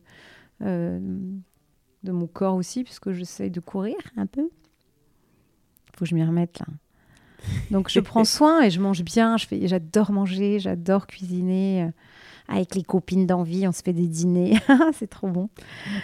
[0.62, 0.98] euh,
[2.02, 4.48] de mon corps aussi, puisque j'essaye de courir un peu.
[5.88, 6.66] Il faut que je m'y remette là.
[7.70, 9.36] Donc je prends soin et je mange bien.
[9.36, 11.90] J'adore manger, j'adore cuisiner.
[12.48, 14.58] Avec les copines d'envie, on se fait des dîners.
[14.92, 15.50] C'est trop bon.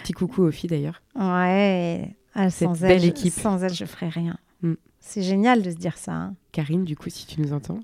[0.01, 1.01] Petit coucou aux filles d'ailleurs.
[1.13, 3.33] Ouais, ah, sans belle elle, équipe.
[3.33, 4.37] Sans elle, je ferais rien.
[4.61, 4.73] Mm.
[4.99, 6.13] C'est génial de se dire ça.
[6.13, 6.35] Hein.
[6.51, 7.79] Karine, du coup, si tu nous entends.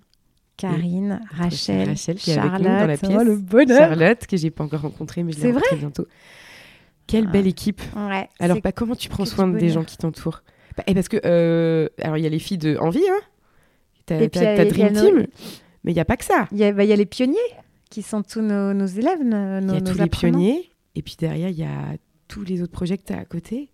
[0.58, 3.18] Karine, Rachel, Rachel qui Charlotte, est avec nous dans la pièce.
[3.20, 3.80] Oh, le bonheur.
[3.80, 6.06] Charlotte, que j'ai pas encore rencontrée, mais je l'ai rencontrée bientôt.
[7.08, 7.82] Quelle belle équipe.
[7.95, 10.43] Ouais, alors, bah, comment tu prends soin des gens qui t'entourent?
[10.78, 13.20] Bah, et Parce que, euh, alors, il y a les filles de Envie, hein
[14.06, 15.28] T'as Dream Team,
[15.84, 16.47] mais il n'y a pas que ça.
[16.51, 17.38] Il y, bah, y, a les pionniers,
[17.89, 19.20] qui sont tous nos, nos élèves.
[19.24, 21.97] Il y a tous les pionniers, et puis derrière, il y a
[22.28, 23.70] tous les autres projets que tu as à côté.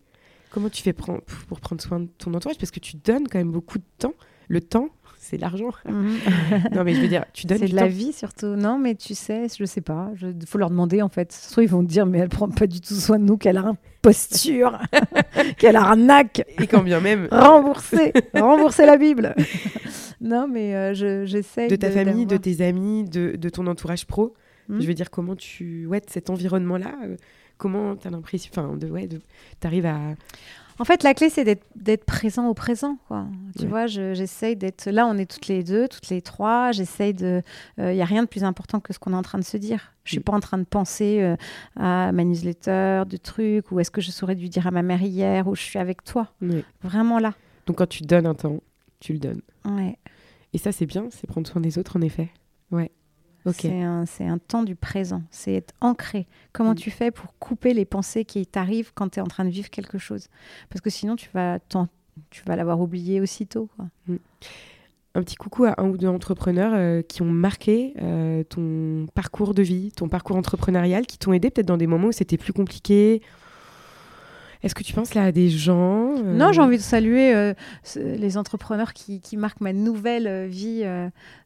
[0.52, 2.58] Comment tu fais pour prendre soin de ton entourage?
[2.58, 4.14] Parce que tu donnes quand même beaucoup de temps.
[4.48, 4.90] Le temps,
[5.20, 5.70] c'est l'argent.
[5.88, 6.18] Mhm.
[6.72, 7.60] non, mais je veux dire, tu donnes.
[7.60, 8.56] C'est de la vie surtout.
[8.56, 10.12] Non, mais tu sais, je sais pas.
[10.22, 11.32] Il faut leur demander en fait.
[11.32, 13.58] Soit ils vont te dire, mais elle prend pas du tout soin de nous, qu'elle
[13.58, 14.80] a une posture,
[15.58, 16.44] qu'elle a un arnaque.
[16.60, 17.28] Et quand bien même.
[17.32, 19.36] rembourser, rembourser la Bible.
[20.20, 21.68] non, mais euh, j'essaie.
[21.68, 24.34] de ta famille, de tes amis, de, de ton entourage pro
[24.68, 25.86] Je veux dire, comment tu.
[25.86, 27.18] Ouais, cet environnement-là, euh,
[27.60, 28.50] comment tu as l'impression.
[28.52, 29.22] Enfin, de, ouais, de...
[29.62, 30.00] tu arrives à.
[30.80, 31.44] En fait, la clé, c'est
[31.76, 32.98] d'être présent au présent.
[33.10, 33.28] Quoi.
[33.60, 34.90] Tu vois, j'essaye d'être.
[34.90, 36.72] Là, on est toutes les deux, toutes les trois.
[36.72, 37.44] J'essaye de.
[37.78, 39.44] Il euh, n'y a rien de plus important que ce qu'on est en train de
[39.44, 39.94] se dire.
[40.06, 41.36] Je suis pas en train de penser euh,
[41.76, 45.02] à ma newsletter, de trucs, ou est-ce que je saurais dû dire à ma mère
[45.02, 46.30] hier, ou je suis avec toi.
[46.82, 47.34] Vraiment là.
[47.68, 48.62] Donc, quand tu donnes un temps,
[49.02, 49.42] tu le donnes.
[49.66, 49.98] Ouais.
[50.54, 52.30] Et ça, c'est bien, c'est prendre soin des autres, en effet.
[52.72, 52.90] Ouais.
[53.54, 56.28] C'est un, temps du présent, c'est être ancré.
[56.54, 56.76] Comment mm.
[56.76, 59.70] tu fais pour couper les pensées qui t'arrivent quand tu es en train de vivre
[59.70, 60.28] quelque chose?
[60.70, 61.60] Parce que sinon, tu vas,
[62.30, 63.70] tu vas l'avoir oublié aussitôt.
[64.08, 64.16] Mm.
[65.16, 69.56] Un petit coucou à un ou deux entrepreneurs euh, qui ont marqué euh, ton parcours
[69.56, 72.54] de vie, ton parcours entrepreneurial, qui t'ont aidé peut-être dans des moments où c'était plus
[72.54, 73.22] compliqué,
[74.62, 77.54] est-ce que tu penses là à des gens euh, Non, j'ai envie de saluer euh,
[77.96, 80.84] les entrepreneurs qui, marquent ma nouvelle euh, vie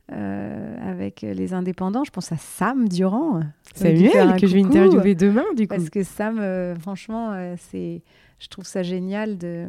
[0.10, 2.04] avec les indépendants.
[2.04, 3.42] Je pense à Sam Durand.
[3.76, 5.76] Samuel, que je vais interviewer demain, du coup.
[5.76, 8.02] Parce que Sam, franchement, c'est,
[8.40, 9.38] je trouve ça génial.
[9.38, 9.68] De...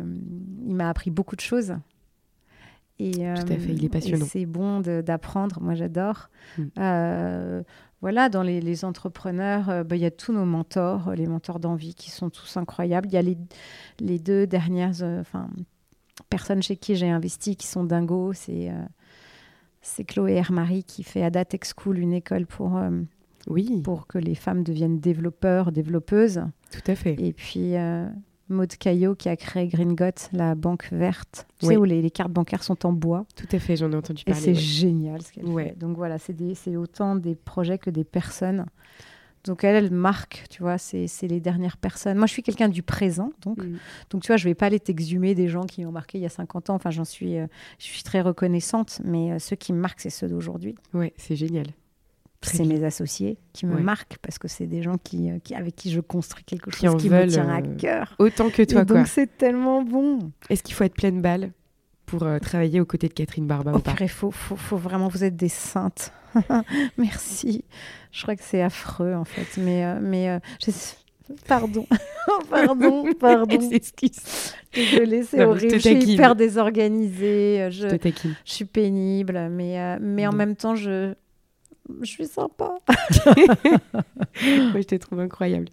[0.66, 1.74] Il m'a appris beaucoup de choses.
[2.99, 4.26] Et, Tout à fait, il est passionnant.
[4.28, 6.30] C'est bon d'apprendre, moi j'adore.
[6.59, 7.62] Mm
[8.05, 11.59] voilà, dans les, entrepreneurs, euh, bah, il y a tous nos mentors, euh, les mentors
[11.59, 13.09] d'envie qui sont tous incroyables.
[13.09, 15.22] Il y a les, deux dernières euh,
[16.28, 18.34] personnes chez qui j'ai investi qui sont dingos.
[18.34, 18.70] C'est
[19.80, 22.78] c'est Chloé Hermary qui fait Ada Tech School, une école pour,
[23.47, 23.80] oui.
[23.82, 26.42] pour que les femmes deviennent développeurs, développeuses.
[26.70, 27.16] Tout à fait.
[27.18, 27.72] Et puis
[28.49, 29.97] Maud Caillot qui a créé Green
[30.32, 33.24] la banque verte, tu sais, où les, cartes bancaires sont en bois.
[33.36, 34.40] Tout à fait, j'en ai entendu parler.
[34.40, 35.78] Et c'est génial ce qu'elle fait.
[35.78, 38.66] Donc voilà, c'est autant des projets que des personnes.
[39.45, 42.16] Donc elle, elle marque, tu vois, c'est les dernières personnes.
[42.16, 43.59] Moi, je suis quelqu'un du présent, donc.
[43.59, 43.76] Mm.
[44.11, 46.26] Donc tu vois, je vais pas aller t'exhumer des gens qui ont marqué il y
[46.26, 46.74] a 50 ans.
[46.74, 47.47] Enfin, j'en suis, euh,
[47.78, 50.74] je suis très reconnaissante, mais euh, ceux qui me marquent, c'est ceux d'aujourd'hui.
[50.95, 51.66] Ouais, c'est génial
[52.47, 55.76] c'est mes associés qui me marquent parce que c'est des gens qui, euh, qui, avec
[55.76, 58.14] qui je construis quelque chose qui, me tient à euh, cœur.
[58.18, 60.32] Autant que toi, Donc c'est tellement bon.
[60.51, 61.53] Est-ce qu'il faut être pleine balle
[62.07, 64.76] pour euh, travailler aux côtés de Catherine Barba oh, ou pas Il faut, faut, faut,
[64.76, 66.12] vraiment, vous êtes des saintes.
[66.99, 67.64] Merci.
[68.11, 70.40] Je crois que c'est affreux en fait, mais, mais
[71.49, 71.86] Pardon,
[72.51, 73.70] pardon, pardon.
[73.70, 74.53] Excuse.
[74.74, 75.74] Désolée, c'est horrible.
[75.74, 77.68] Je, suis hyper désorganisée.
[77.70, 78.11] Je, je,
[78.45, 81.14] je, suis pénible, mais, mais en même temps, je,
[82.01, 82.78] je suis sympa.
[84.43, 85.66] Moi, je te trouve incroyable.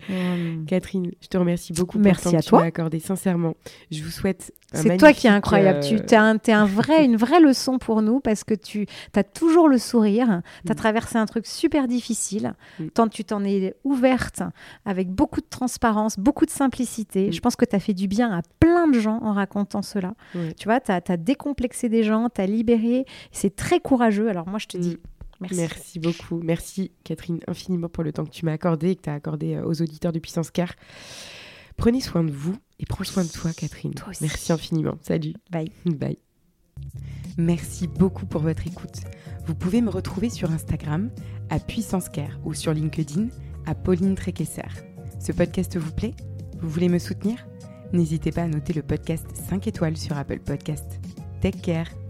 [0.68, 2.60] Catherine, je te remercie beaucoup Merci pour le temps à que toi.
[2.60, 3.00] tu m'as accordé.
[3.00, 3.56] Sincèrement,
[3.92, 4.54] je vous souhaite.
[4.74, 5.80] C'est toi qui es incroyable.
[5.82, 9.70] Tu es, un, un vrai, une vraie leçon pour nous parce que tu as toujours
[9.70, 10.42] le sourire.
[10.66, 10.78] Tu as mm.
[10.78, 12.54] traversé un truc super difficile.
[12.80, 12.88] Mm.
[12.90, 14.44] Tant tu t'en es ouverte
[14.86, 17.30] avec beaucoup de transparence, beaucoup de simplicité.
[17.30, 17.34] Mm.
[17.34, 20.14] Je pense que tu as fait du bien à plein de gens en racontant cela.
[20.58, 23.06] Tu vois, tu as, as, décomplexé des gens, tu as libéré.
[23.32, 24.30] C'est très courageux.
[24.30, 24.98] Alors, moi, je te dis
[25.52, 26.00] Merci.
[26.00, 26.40] beaucoup.
[26.44, 29.56] Merci Catherine infiniment pour le temps que tu m'as accordé et que tu as accordé
[29.56, 30.74] euh, aux auditeurs de Puissance Car.
[31.78, 33.94] Prenez soin de vous et prends soin de toi Catherine.
[34.22, 34.98] Merci infiniment.
[35.02, 35.34] Salut.
[35.52, 35.72] Bye.
[35.86, 36.18] Bye.
[37.38, 39.02] Merci beaucoup pour votre écoute.
[39.46, 41.10] Vous pouvez me retrouver sur Instagram
[41.50, 43.28] à Puissance Care ou sur LinkedIn
[43.66, 44.62] à Pauline Tréquesser.
[45.20, 46.16] Ce podcast vous plaît?
[46.60, 47.48] Vous voulez me soutenir?
[47.94, 51.00] N'hésitez pas à noter le podcast 5 étoiles sur Apple Podcast.
[51.42, 52.01] Take care